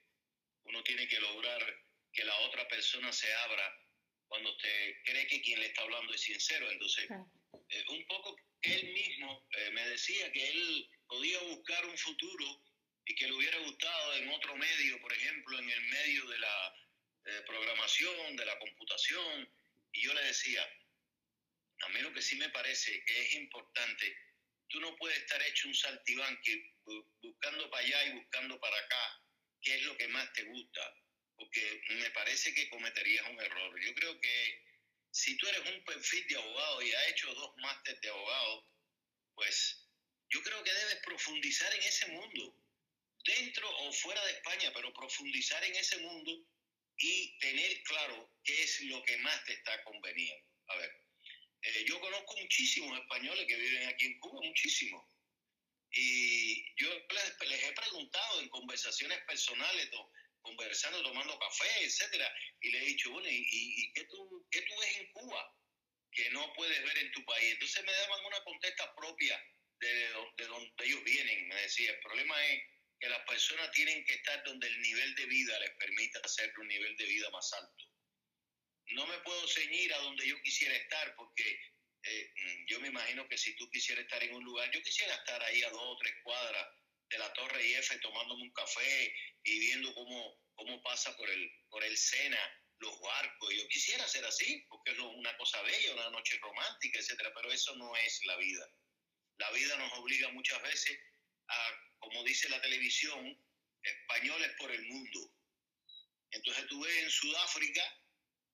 uno 0.63 0.83
tiene 0.83 1.07
que 1.07 1.21
lograr 1.21 1.63
que 2.13 2.25
la 2.25 2.37
otra 2.39 2.67
persona 2.69 3.13
se 3.13 3.33
abra 3.35 3.86
cuando 4.37 4.51
usted 4.51 4.95
cree 5.05 5.27
que 5.29 5.41
quien 5.41 5.61
le 5.61 5.67
está 5.67 5.81
hablando 5.81 6.13
es 6.13 6.21
sincero. 6.21 6.71
Entonces, 6.71 7.09
eh, 7.71 7.85
un 7.89 8.07
poco 8.07 8.37
él 8.61 8.93
mismo 8.93 9.49
eh, 9.51 9.71
me 9.71 9.89
decía 9.89 10.31
que 10.31 10.51
él 10.51 10.91
podía 11.09 11.41
buscar 11.41 11.87
un 11.87 11.97
futuro 11.97 12.63
y 13.07 13.15
que 13.15 13.29
le 13.29 13.33
hubiera 13.33 13.59
gustado 13.61 14.15
en 14.17 14.29
otro 14.29 14.55
medio, 14.57 15.01
por 15.01 15.11
ejemplo, 15.11 15.59
en 15.59 15.71
el 15.71 15.81
medio 15.83 16.27
de 16.27 16.39
la 16.39 16.75
programación, 17.45 18.37
de 18.37 18.47
la 18.47 18.57
computación, 18.61 19.49
y 19.93 20.01
yo 20.03 20.15
le 20.15 20.23
decía, 20.27 20.63
a 21.81 21.89
mí 21.89 22.01
lo 22.01 22.13
que 22.13 22.23
sí 22.23 22.37
me 22.37 22.49
parece 22.51 23.05
que 23.05 23.21
es 23.21 23.35
importante, 23.35 24.17
tú 24.69 24.79
no 24.81 24.95
puedes 24.97 25.19
estar 25.19 25.43
hecho 25.43 25.67
un 25.67 25.75
saltibanque 25.75 26.73
buscando 27.21 27.69
para 27.69 27.85
allá 27.85 28.05
y 28.07 28.19
buscando 28.19 28.61
para 28.61 28.79
acá 28.79 29.23
qué 29.61 29.75
es 29.75 29.83
lo 29.83 29.97
que 29.97 30.07
más 30.07 30.33
te 30.35 30.45
gusta, 30.45 30.95
porque 31.37 31.83
me 31.91 32.11
parece 32.11 32.55
que 32.55 32.69
cometerías 32.71 33.29
un 33.29 33.41
error. 33.41 33.81
Yo 33.81 33.95
creo 33.95 34.21
que 34.21 34.65
si 35.11 35.37
tú 35.37 35.47
eres 35.49 35.71
un 35.71 35.85
perfil 35.85 36.27
de 36.29 36.37
abogado 36.37 36.83
y 36.83 36.93
has 36.93 37.09
hecho 37.09 37.35
dos 37.35 37.57
másteres 37.59 38.01
de 38.01 38.09
abogado, 38.09 38.69
pues 39.35 39.87
yo 40.29 40.43
creo 40.43 40.63
que 40.63 40.73
debes 40.73 40.97
profundizar 41.05 41.73
en 41.75 41.83
ese 41.83 42.07
mundo, 42.09 42.55
dentro 43.25 43.69
o 43.79 43.93
fuera 43.93 44.25
de 44.25 44.33
España, 44.33 44.73
pero 44.75 44.93
profundizar 44.93 45.63
en 45.65 45.77
ese 45.77 45.99
mundo 45.99 46.47
y 46.99 47.39
tener 47.39 47.83
claro 47.83 48.31
qué 48.45 48.63
es 48.63 48.81
lo 48.83 49.03
que 49.05 49.17
más 49.19 49.45
te 49.45 49.53
está 49.53 49.83
conveniendo. 49.85 50.47
A 50.69 50.77
ver, 50.77 50.91
eh, 51.63 51.85
yo 51.87 52.01
conozco 52.01 52.37
muchísimos 52.39 52.99
españoles 52.99 53.47
que 53.47 53.57
viven 53.57 53.89
aquí 53.89 54.07
en 54.07 54.19
Cuba, 54.21 54.41
muchísimos. 54.43 55.05
Y 55.93 56.75
yo 56.77 56.89
les, 56.91 57.63
he 57.63 57.73
preguntado 57.73 58.41
en 58.41 58.49
conversaciones 58.49 59.19
personales, 59.27 59.91
conversando, 60.47 61.03
tomando 61.03 61.39
café, 61.39 61.85
etcétera, 61.85 62.33
y 62.61 62.71
les 62.71 62.83
he 62.83 62.87
dicho, 62.87 63.11
bueno, 63.11 63.29
¿y, 63.31 63.93
qué, 63.93 64.05
tú, 64.05 64.47
qué 64.51 64.63
tú 64.63 64.75
ves 64.81 64.97
en 64.99 65.13
Cuba 65.13 65.55
que 66.13 66.31
no 66.31 66.53
puedes 66.55 66.83
ver 66.83 66.99
en 66.99 67.13
tu 67.13 67.25
país? 67.25 67.53
Entonces 67.53 67.85
me 67.85 67.93
daban 67.93 68.25
una 68.25 68.41
contesta 68.45 68.95
propia 68.95 69.43
de, 69.81 70.15
de 70.37 70.47
donde 70.47 70.85
ellos 70.85 71.05
vienen. 71.05 71.49
Me 71.49 71.61
decía, 71.63 71.91
el 71.91 72.01
problema 72.01 72.47
es 72.47 72.63
que 73.01 73.09
las 73.09 73.21
personas 73.27 73.71
tienen 73.73 74.05
que 74.05 74.15
estar 74.15 74.43
donde 74.45 74.67
el 74.67 74.81
nivel 74.81 75.15
de 75.17 75.27
vida 75.27 75.59
les 75.59 75.71
permita 75.73 76.21
hacer 76.25 76.53
un 76.59 76.69
nivel 76.69 76.97
de 76.97 77.05
vida 77.05 77.29
más 77.31 77.53
alto. 77.53 77.85
No 78.93 79.07
me 79.07 79.19
puedo 79.19 79.47
ceñir 79.49 79.93
a 79.95 79.99
donde 79.99 80.27
yo 80.27 80.41
quisiera 80.43 80.75
estar 80.77 81.15
porque 81.17 81.61
eh, 82.05 82.33
yo 82.69 82.81
me 82.81 82.89
imagino 82.89 83.29
que 83.29 83.37
si 83.37 83.55
tú 83.57 83.69
quisieras 83.71 84.05
estar 84.05 84.23
en 84.23 84.35
un 84.35 84.45
lugar, 84.45 84.71
yo 84.71 84.81
quisiera 84.83 85.15
estar 85.15 85.43
ahí 85.43 85.63
a 85.65 85.71
dos 85.71 85.83
o 85.83 85.97
tres 85.99 86.15
cuadras 86.23 86.67
de 87.09 87.19
la 87.19 87.33
Torre 87.35 87.63
Eiffel 87.63 88.01
tomándome 88.01 88.43
un 88.43 88.53
café 88.53 89.15
y 89.45 89.59
viendo 89.59 89.95
cómo, 89.95 90.41
cómo 90.55 90.83
pasa 90.83 91.17
por 91.17 91.29
el, 91.29 91.51
por 91.71 91.85
el 91.85 91.97
Sena 91.97 92.39
los 92.79 93.01
barcos. 93.01 93.55
Yo 93.55 93.69
quisiera 93.69 94.07
ser 94.07 94.25
así, 94.25 94.65
porque 94.69 94.93
es 94.93 94.99
una 94.99 95.37
cosa 95.37 95.61
bella, 95.63 95.95
una 95.95 96.11
noche 96.11 96.39
romántica, 96.39 96.99
etcétera, 96.99 97.33
pero 97.35 97.51
eso 97.51 97.75
no 97.77 97.97
es 97.97 98.21
la 98.25 98.37
vida. 98.37 98.71
La 99.39 99.51
vida 99.53 99.77
nos 99.77 99.93
obliga 99.95 100.29
muchas 100.31 100.61
veces 100.63 100.99
a, 101.49 101.71
como 101.99 102.25
dice 102.25 102.49
la 102.49 102.61
televisión, 102.61 103.39
españoles 103.83 104.53
por 104.59 104.71
el 104.71 104.83
mundo. 104.87 105.33
Entonces 106.31 106.67
tú 106.67 106.81
ves 106.83 107.03
en 107.03 107.11
Sudáfrica, 107.11 107.83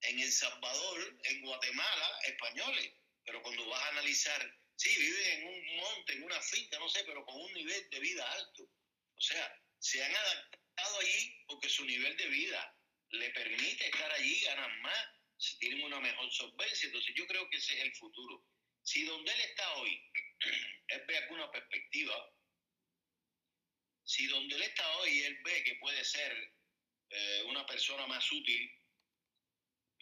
en 0.03 0.21
El 0.21 0.31
Salvador, 0.31 1.21
en 1.25 1.43
Guatemala, 1.43 2.19
españoles, 2.27 2.93
pero 3.25 3.43
cuando 3.43 3.67
vas 3.69 3.83
a 3.83 3.89
analizar, 3.89 4.62
sí, 4.77 4.91
viven 4.99 5.41
en 5.41 5.47
un 5.47 5.77
monte, 5.77 6.13
en 6.15 6.23
una 6.25 6.41
finca, 6.41 6.79
no 6.79 6.89
sé, 6.89 7.05
pero 7.05 7.25
con 7.25 7.41
un 7.41 7.53
nivel 7.55 7.91
de 7.91 8.01
vida 8.01 8.33
alto. 8.33 8.63
O 8.63 9.21
sea, 9.21 9.63
se 9.79 10.03
han 10.03 10.15
adaptado 10.15 10.99
allí 11.01 11.37
porque 11.47 11.69
su 11.69 11.85
nivel 11.85 12.17
de 12.17 12.29
vida 12.29 12.77
le 13.11 13.31
permite 13.31 13.87
estar 13.87 14.11
allí, 14.13 14.41
ganan 14.41 14.81
más, 14.81 15.09
si 15.37 15.59
tienen 15.59 15.85
una 15.85 16.01
mejor 16.01 16.33
solvencia. 16.33 16.87
Entonces 16.87 17.15
yo 17.17 17.27
creo 17.27 17.49
que 17.51 17.57
ese 17.57 17.75
es 17.75 17.83
el 17.85 17.95
futuro. 17.95 18.45
Si 18.83 19.05
donde 19.05 19.33
él 19.33 19.41
está 19.41 19.75
hoy, 19.75 20.03
él 20.89 21.05
ve 21.07 21.19
alguna 21.19 21.51
perspectiva, 21.51 22.15
si 24.05 24.27
donde 24.27 24.57
él 24.57 24.63
está 24.63 24.97
hoy, 24.99 25.21
él 25.23 25.39
ve 25.45 25.65
que 25.65 25.77
puede 25.77 26.05
ser 26.05 26.55
eh, 27.11 27.43
una 27.47 27.65
persona 27.67 28.07
más 28.07 28.31
útil, 28.33 28.71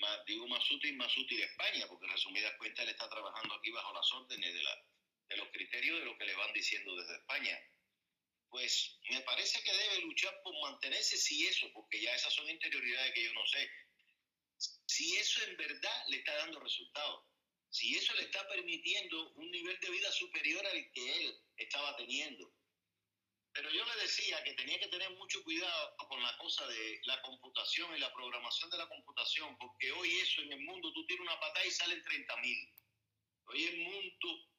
más, 0.00 0.24
digo 0.26 0.46
más 0.48 0.68
útil, 0.70 0.96
más 0.96 1.16
útil 1.16 1.42
España, 1.42 1.86
porque 1.88 2.06
en 2.06 2.12
resumidas 2.12 2.56
cuentas 2.58 2.84
él 2.84 2.90
está 2.90 3.08
trabajando 3.08 3.54
aquí 3.54 3.70
bajo 3.70 3.92
las 3.92 4.12
órdenes 4.12 4.52
de, 4.52 4.62
la, 4.62 4.84
de 5.28 5.36
los 5.36 5.48
criterios 5.50 6.00
de 6.00 6.04
lo 6.06 6.18
que 6.18 6.24
le 6.24 6.34
van 6.34 6.52
diciendo 6.52 6.96
desde 6.96 7.16
España 7.16 7.58
pues 8.50 8.98
me 9.08 9.20
parece 9.20 9.62
que 9.62 9.72
debe 9.72 10.00
luchar 10.00 10.42
por 10.42 10.52
mantenerse 10.60 11.16
si 11.16 11.46
eso, 11.46 11.70
porque 11.72 12.00
ya 12.00 12.12
esas 12.14 12.34
son 12.34 12.50
interioridades 12.50 13.14
que 13.14 13.24
yo 13.24 13.32
no 13.32 13.46
sé, 13.46 13.70
si 14.86 15.16
eso 15.16 15.42
en 15.44 15.56
verdad 15.56 16.04
le 16.08 16.18
está 16.18 16.34
dando 16.36 16.60
resultados, 16.60 17.24
si 17.70 17.96
eso 17.96 18.12
le 18.14 18.22
está 18.22 18.46
permitiendo 18.48 19.30
un 19.34 19.50
nivel 19.50 19.78
de 19.78 19.90
vida 19.90 20.10
superior 20.12 20.66
al 20.66 20.92
que 20.92 21.16
él 21.16 21.40
estaba 21.56 21.96
teniendo. 21.96 22.52
Pero 23.52 23.70
yo 23.70 23.84
le 23.84 24.02
decía 24.02 24.42
que 24.44 24.54
tenía 24.54 24.78
que 24.78 24.88
tener 24.88 25.10
mucho 25.16 25.42
cuidado 25.42 25.96
con 26.08 26.22
la 26.22 26.36
cosa 26.38 26.66
de 26.68 27.00
la 27.04 27.20
computación 27.22 27.96
y 27.96 28.00
la 28.00 28.12
programación 28.12 28.70
de 28.70 28.78
la 28.78 28.88
computación, 28.88 29.56
porque 29.58 29.90
hoy 29.92 30.10
eso 30.20 30.42
en 30.42 30.52
el 30.52 30.60
mundo, 30.60 30.92
tú 30.92 31.04
tienes 31.06 31.26
una 31.26 31.40
patada 31.40 31.66
y 31.66 31.70
salen 31.70 32.02
30 32.02 32.36
mil. 32.36 32.72
Hoy 33.46 33.64
el 33.64 33.78
mundo 33.78 34.50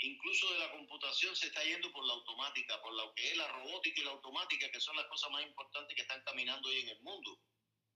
incluso 0.00 0.52
de 0.52 0.58
la 0.58 0.70
computación 0.72 1.36
se 1.36 1.46
está 1.46 1.62
yendo 1.62 1.92
por 1.92 2.06
la 2.06 2.14
automática, 2.14 2.80
por 2.80 2.92
lo 2.94 3.14
que 3.14 3.30
es 3.30 3.36
la 3.36 3.48
robótica 3.48 4.00
y 4.00 4.04
la 4.04 4.12
automática, 4.12 4.70
que 4.70 4.80
son 4.80 4.96
las 4.96 5.06
cosas 5.06 5.30
más 5.30 5.42
importantes 5.42 5.94
que 5.94 6.02
están 6.02 6.22
caminando 6.24 6.68
hoy 6.68 6.80
en 6.80 6.88
el 6.88 7.00
mundo. 7.02 7.38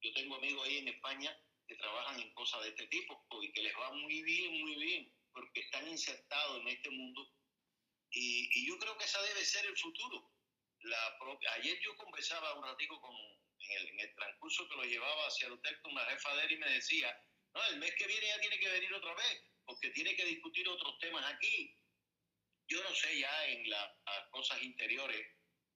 Yo 0.00 0.12
tengo 0.12 0.36
amigos 0.36 0.66
ahí 0.66 0.78
en 0.78 0.88
España 0.88 1.36
que 1.66 1.76
trabajan 1.76 2.20
en 2.20 2.32
cosas 2.34 2.62
de 2.62 2.68
este 2.70 2.86
tipo 2.88 3.26
y 3.42 3.52
que 3.52 3.62
les 3.62 3.74
va 3.74 3.90
muy 3.92 4.22
bien, 4.22 4.60
muy 4.60 4.74
bien, 4.76 5.14
porque 5.32 5.60
están 5.60 5.88
insertados 5.88 6.60
en 6.60 6.68
este 6.68 6.90
mundo. 6.90 7.26
Y, 8.10 8.66
yo 8.66 8.78
creo 8.78 8.96
que 8.98 9.04
esa 9.04 9.20
debe 9.22 9.44
ser 9.44 9.64
el 9.64 9.76
futuro. 9.76 10.30
La 10.84 11.18
ayer 11.54 11.78
yo 11.80 11.96
conversaba 11.96 12.54
un 12.54 12.64
ratico 12.64 13.00
con, 13.00 13.14
en, 13.14 14.00
el, 14.00 14.14
transcurso 14.14 14.68
que 14.68 14.76
lo 14.76 14.84
llevaba 14.84 15.26
hacia 15.26 15.46
el 15.46 15.54
hotel 15.54 15.80
con 15.80 15.94
la 15.94 16.04
jefa 16.06 16.34
de 16.36 16.44
él 16.44 16.52
y 16.52 16.56
me 16.58 16.70
decía, 16.70 17.16
no, 17.54 17.64
el 17.66 17.78
mes 17.78 17.94
que 17.96 18.06
viene 18.06 18.26
ya 18.26 18.40
tiene 18.40 18.58
que 18.58 18.70
venir 18.70 18.92
otra 18.94 19.14
vez, 19.14 19.42
porque 19.64 19.90
tiene 19.90 20.14
que 20.14 20.24
discutir 20.24 20.68
otros 20.68 20.98
temas 20.98 21.24
aquí 21.32 21.76
yo 22.68 22.82
no 22.82 22.94
sé 22.94 23.18
ya 23.18 23.46
en 23.46 23.68
las 23.68 23.90
cosas 24.30 24.62
interiores 24.62 25.26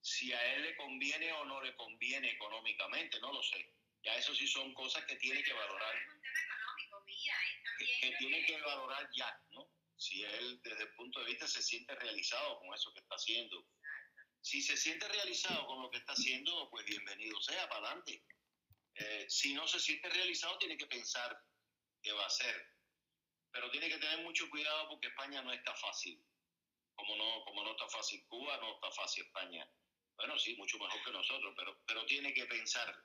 si 0.01 0.33
a 0.33 0.55
él 0.55 0.63
le 0.63 0.77
conviene 0.77 1.33
o 1.33 1.45
no 1.45 1.61
le 1.63 1.75
conviene 1.75 2.31
económicamente, 2.31 3.21
no 3.21 3.33
lo 3.33 3.43
sé. 3.43 3.75
Ya 4.03 4.15
eso 4.15 4.35
sí 4.35 4.47
son 4.47 4.73
cosas 4.73 5.05
que 5.05 5.17
tiene 5.17 5.43
que 5.43 5.53
valorar. 5.53 5.97
Es 5.97 6.09
un 6.09 6.23
tema 6.23 6.55
económico, 6.55 7.05
mía, 7.05 7.35
también. 7.65 8.01
Que, 8.01 8.17
tiene 8.19 8.47
que 8.47 8.61
valorar 8.61 9.09
ya, 9.15 9.43
¿no? 9.51 9.69
Si 9.97 10.23
él 10.23 10.61
desde 10.63 10.85
el 10.85 10.95
punto 10.95 11.21
de 11.21 11.27
vista 11.27 11.47
se 11.47 11.63
siente 11.63 11.95
realizado 11.97 12.59
con 12.61 12.73
eso 12.73 12.93
que 12.95 13.01
está 13.01 13.17
haciendo. 13.17 13.67
Si 14.49 14.63
se 14.63 14.79
siente 14.79 15.07
realizado 15.07 15.67
con 15.67 15.83
lo 15.83 15.91
que 15.91 15.99
está 15.99 16.15
haciendo, 16.15 16.71
pues 16.71 16.87
bienvenido 16.87 17.39
sea, 17.39 17.69
para 17.69 17.87
adelante. 17.87 18.25
Eh, 18.95 19.27
si 19.29 19.53
no 19.53 19.69
se 19.69 19.79
siente 19.79 20.09
realizado, 20.09 20.57
tiene 20.57 20.79
que 20.79 20.87
pensar 20.87 21.39
qué 22.03 22.13
va 22.13 22.23
a 22.23 22.29
hacer. 22.29 22.57
Pero 23.51 23.71
tiene 23.71 23.91
que 23.91 23.99
tener 23.99 24.21
mucho 24.21 24.49
cuidado 24.49 24.89
porque 24.89 25.09
España 25.09 25.43
no 25.43 25.53
está 25.53 25.75
fácil 25.77 26.19
como 26.95 27.15
no, 27.17 27.45
como 27.45 27.63
no 27.63 27.73
está 27.73 27.89
fácil 27.89 28.25
Cuba, 28.27 28.57
no 28.57 28.77
está 28.77 28.91
fácil 28.91 29.27
España. 29.27 29.71
Bueno, 30.17 30.39
sí, 30.39 30.57
mucho 30.57 30.79
mejor 30.79 31.05
que 31.05 31.13
nosotros, 31.13 31.53
pero, 31.55 31.79
pero 31.85 32.07
tiene 32.07 32.33
que 32.33 32.47
pensar. 32.47 33.05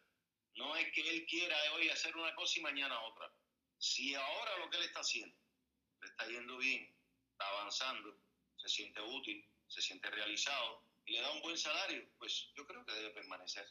No 0.56 0.77
es 0.77 0.93
que 0.93 1.01
él 1.01 1.25
quiera 1.25 1.58
hoy 1.73 1.89
hacer 1.89 2.15
una 2.15 2.34
cosa 2.36 2.58
y 2.58 2.63
mañana 2.63 3.01
otra. 3.01 3.29
Si 3.77 4.15
ahora 4.15 4.60
lo 4.60 4.69
que 4.69 4.77
él 4.77 4.84
está 4.84 5.01
haciendo 5.01 5.36
le 5.99 6.08
está 6.08 6.25
yendo 6.25 6.58
bien, 6.60 6.95
está 7.32 7.49
avanzando, 7.49 8.17
se 8.56 8.69
siente 8.69 9.01
útil, 9.01 9.45
se 9.67 9.82
siente 9.82 10.10
realizado 10.10 10.92
y 11.06 11.13
le 11.13 11.22
da 11.22 11.32
un 11.32 11.42
buen 11.42 11.58
salario, 11.58 12.10
pues 12.18 12.52
yo 12.56 12.66
creo 12.66 12.86
que 12.86 12.94
debe 12.94 13.12
permanecer. 13.12 13.66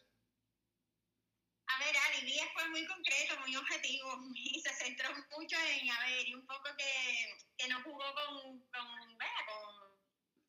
A 1.67 1.79
ver, 1.79 1.97
Ali, 1.97 2.27
Díaz 2.27 2.49
fue 2.53 2.69
muy 2.69 2.85
concreto, 2.87 3.39
muy 3.41 3.57
objetivo 3.57 4.21
y 4.35 4.61
se 4.61 4.75
centró 4.75 5.09
mucho 5.31 5.57
en, 5.57 5.91
a 5.91 6.01
ver, 6.07 6.29
y 6.29 6.35
un 6.35 6.47
poco 6.47 6.69
que, 6.77 7.35
que 7.57 7.69
no 7.69 7.83
jugó 7.83 8.15
con, 8.15 8.61
con, 8.69 9.17
con 9.17 9.83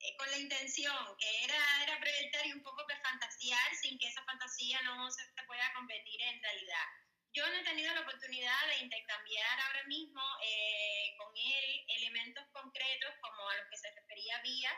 eh, 0.04 0.18
con 0.18 0.30
la 0.30 0.38
intención, 0.38 1.18
que 1.18 1.44
era, 1.46 1.84
era 1.84 1.98
proyectar 1.98 2.46
y 2.46 2.52
un 2.52 2.62
poco 2.62 2.86
que 2.88 2.96
fantasear 2.98 3.76
sin 3.76 3.98
que 3.98 4.08
esa 4.08 4.22
fantasía 4.26 4.82
no 4.82 5.10
se 5.10 5.24
pueda 5.48 5.74
convertir 5.74 6.22
en 6.22 6.42
realidad. 6.44 6.86
Yo 7.32 7.48
no 7.48 7.56
he 7.56 7.64
tenido 7.64 7.94
la 7.94 8.02
oportunidad 8.02 8.68
de 8.68 8.84
intercambiar 8.84 9.60
ahora 9.62 9.84
mismo 9.86 10.22
eh, 10.44 11.16
con 11.18 11.32
él 11.38 11.86
elementos 11.88 12.44
concretos 12.52 13.14
como 13.22 13.50
a 13.50 13.56
los 13.56 13.70
que 13.72 13.78
se 13.78 13.92
refería 13.96 14.42
Vía, 14.42 14.72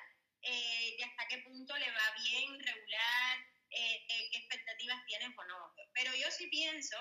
eh, 0.45 0.95
de 0.97 1.03
hasta 1.03 1.27
qué 1.27 1.37
punto 1.39 1.75
le 1.77 1.91
va 1.91 2.13
bien, 2.23 2.59
regular, 2.59 3.37
qué 3.69 4.37
expectativas 4.37 5.05
tiene 5.05 5.27
o 5.37 5.43
no. 5.45 5.73
Pero 5.93 6.13
yo 6.15 6.31
sí 6.31 6.47
pienso 6.47 6.97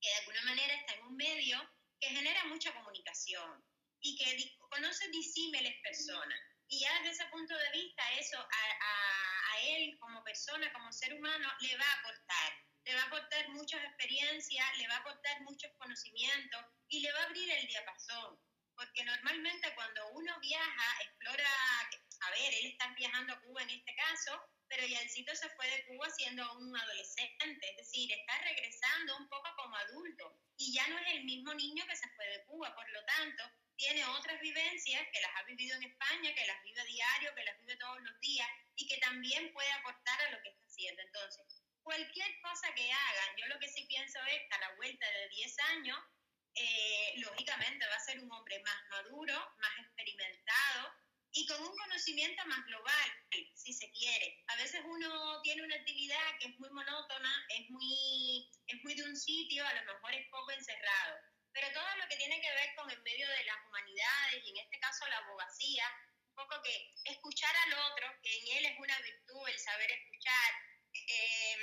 que 0.00 0.08
de 0.08 0.16
alguna 0.16 0.42
manera 0.42 0.74
está 0.74 0.94
en 0.94 1.04
un 1.04 1.16
medio 1.16 1.58
que 2.00 2.08
genera 2.08 2.44
mucha 2.46 2.72
comunicación 2.74 3.64
y 4.00 4.16
que 4.16 4.58
conoce 4.70 5.08
disímiles 5.08 5.74
personas 5.82 6.40
y 6.72 6.78
ya 6.78 6.90
desde 7.00 7.10
ese 7.10 7.26
punto 7.26 7.54
de 7.54 7.70
vista, 7.70 8.02
eso 8.18 8.38
a, 8.38 9.54
a, 9.54 9.60
él 9.60 9.94
como 9.98 10.24
persona, 10.24 10.72
como 10.72 10.90
ser 10.90 11.12
humano, 11.12 11.46
le 11.60 11.76
va 11.76 11.84
a 11.84 11.98
aportar. 12.00 12.52
Le 12.84 12.94
va 12.94 13.02
a 13.02 13.06
aportar 13.08 13.48
muchas 13.50 13.84
experiencias, 13.84 14.78
le 14.78 14.88
va 14.88 14.94
a 14.94 15.00
aportar 15.00 15.42
muchos 15.42 15.70
conocimientos 15.76 16.64
y 16.88 17.00
le 17.00 17.12
va 17.12 17.18
a 17.20 17.24
abrir 17.24 17.50
el 17.50 17.66
diapasón. 17.66 18.40
Porque 18.82 19.04
normalmente 19.04 19.72
cuando 19.76 20.08
uno 20.08 20.40
viaja, 20.40 21.02
explora, 21.02 21.48
a 22.20 22.30
ver, 22.32 22.52
él 22.52 22.66
está 22.66 22.88
viajando 22.96 23.32
a 23.32 23.40
Cuba 23.42 23.62
en 23.62 23.70
este 23.70 23.94
caso, 23.94 24.42
pero 24.66 24.84
Yancito 24.84 25.32
se 25.36 25.48
fue 25.50 25.70
de 25.70 25.86
Cuba 25.86 26.10
siendo 26.10 26.42
un 26.58 26.76
adolescente, 26.76 27.70
es 27.70 27.76
decir, 27.76 28.10
está 28.10 28.36
regresando 28.40 29.18
un 29.18 29.28
poco 29.28 29.54
como 29.54 29.76
adulto 29.76 30.36
y 30.56 30.74
ya 30.74 30.84
no 30.88 30.98
es 30.98 31.14
el 31.14 31.22
mismo 31.22 31.54
niño 31.54 31.86
que 31.86 31.94
se 31.94 32.08
fue 32.16 32.26
de 32.26 32.44
Cuba, 32.46 32.74
por 32.74 32.90
lo 32.90 33.04
tanto, 33.04 33.44
tiene 33.76 34.04
otras 34.04 34.40
vivencias 34.40 35.06
que 35.12 35.20
las 35.20 35.30
ha 35.36 35.44
vivido 35.44 35.76
en 35.76 35.84
España, 35.84 36.34
que 36.34 36.46
las 36.46 36.60
vive 36.64 36.80
a 36.80 36.84
diario, 36.84 37.34
que 37.36 37.44
las 37.44 37.58
vive 37.60 37.76
todos 37.76 38.00
los 38.00 38.18
días 38.18 38.48
y 38.74 38.88
que 38.88 38.98
también 38.98 39.52
puede 39.52 39.70
aportar 39.74 40.20
a 40.22 40.30
lo 40.30 40.42
que 40.42 40.48
está 40.48 40.66
haciendo. 40.66 41.02
Entonces, 41.02 41.62
cualquier 41.84 42.40
cosa 42.40 42.74
que 42.74 42.90
haga, 42.90 43.36
yo 43.38 43.46
lo 43.46 43.60
que 43.60 43.68
sí 43.68 43.84
pienso 43.86 44.18
es 44.26 44.40
que 44.48 44.54
a 44.56 44.58
la 44.58 44.74
vuelta 44.74 45.06
de 45.06 45.28
10 45.28 45.58
años, 45.76 45.98
eh, 46.54 47.14
lógicamente 47.16 47.86
va 47.86 47.96
a 47.96 48.00
ser 48.00 48.20
un 48.20 48.30
hombre 48.30 48.62
más 48.62 48.84
maduro, 48.90 49.34
más 49.58 49.78
experimentado 49.80 50.94
y 51.32 51.46
con 51.46 51.62
un 51.62 51.76
conocimiento 51.76 52.44
más 52.46 52.64
global, 52.66 53.10
si 53.54 53.72
se 53.72 53.90
quiere. 53.92 54.44
A 54.48 54.56
veces 54.56 54.82
uno 54.84 55.40
tiene 55.42 55.62
una 55.62 55.76
actividad 55.76 56.38
que 56.38 56.48
es 56.48 56.58
muy 56.60 56.68
monótona, 56.70 57.46
es 57.48 57.70
muy, 57.70 58.50
es 58.66 58.84
muy 58.84 58.94
de 58.94 59.04
un 59.04 59.16
sitio, 59.16 59.66
a 59.66 59.74
lo 59.74 59.94
mejor 59.94 60.14
es 60.14 60.28
poco 60.28 60.50
encerrado 60.50 61.32
pero 61.52 61.68
todo 61.72 61.96
lo 61.96 62.08
que 62.08 62.16
tiene 62.16 62.40
que 62.40 62.50
ver 62.50 62.74
con 62.74 62.90
el 62.90 63.00
medio 63.02 63.28
de 63.28 63.44
las 63.44 63.56
humanidades 63.66 64.44
y 64.44 64.50
en 64.50 64.56
este 64.56 64.78
caso 64.80 65.06
la 65.08 65.18
abogacía, 65.18 65.84
un 66.28 66.34
poco 66.34 66.62
que 66.62 66.90
escuchar 67.04 67.54
al 67.66 67.74
otro, 67.74 68.06
que 68.22 68.38
en 68.38 68.56
él 68.58 68.66
es 68.66 68.78
una 68.78 68.98
virtud, 69.00 69.48
el 69.48 69.58
saber 69.58 69.90
escuchar, 69.90 70.50
eh, 70.94 71.56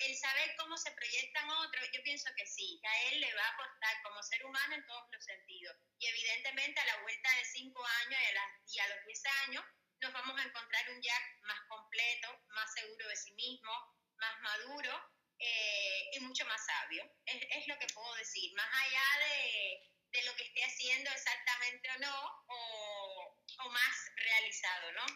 el 0.00 0.16
saber 0.16 0.54
cómo 0.56 0.76
se 0.76 0.92
proyectan 0.92 1.48
otros, 1.48 1.88
yo 1.92 2.02
pienso 2.02 2.28
que 2.36 2.46
sí, 2.46 2.78
que 2.82 2.88
a 2.88 3.02
él 3.08 3.20
le 3.20 3.34
va 3.34 3.42
a 3.42 3.50
aportar 3.50 4.02
como 4.02 4.22
ser 4.22 4.44
humano 4.44 4.74
en 4.74 4.86
todos 4.86 5.04
los 5.12 5.24
sentidos. 5.24 5.76
Y 5.98 6.06
evidentemente 6.06 6.80
a 6.80 6.86
la 6.86 7.02
vuelta 7.02 7.36
de 7.36 7.44
cinco 7.44 7.84
años 8.02 8.20
y 8.20 8.36
a, 8.36 8.60
y 8.66 8.78
a 8.80 8.94
los 8.94 9.06
diez 9.06 9.22
años 9.46 9.64
nos 10.00 10.12
vamos 10.12 10.38
a 10.38 10.44
encontrar 10.44 10.90
un 10.90 11.00
Jack 11.00 11.40
más 11.42 11.60
completo, 11.68 12.28
más 12.48 12.72
seguro 12.74 13.08
de 13.08 13.16
sí 13.16 13.32
mismo, 13.32 13.72
más 14.16 14.40
maduro 14.40 14.92
eh, 15.38 16.10
y 16.12 16.20
mucho 16.20 16.44
más 16.46 16.64
sabio. 16.66 17.04
Es, 17.24 17.40
es, 17.50 17.66
lo 17.68 17.78
que 17.78 17.86
puedo 17.94 18.14
decir, 18.16 18.52
más 18.54 18.68
allá 18.82 19.26
de, 19.26 19.90
de, 20.10 20.24
lo 20.24 20.36
que 20.36 20.44
esté 20.44 20.62
haciendo 20.64 21.10
exactamente 21.10 21.90
o 21.90 21.98
no, 21.98 22.44
o, 22.48 23.38
o 23.58 23.68
más 23.70 24.10
realizado, 24.16 24.92
¿no? 24.92 25.06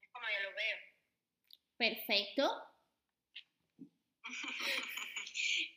Es 0.00 0.10
como 0.12 0.26
yo 0.28 0.40
lo 0.50 0.54
veo. 0.54 0.95
Perfecto. 1.78 2.44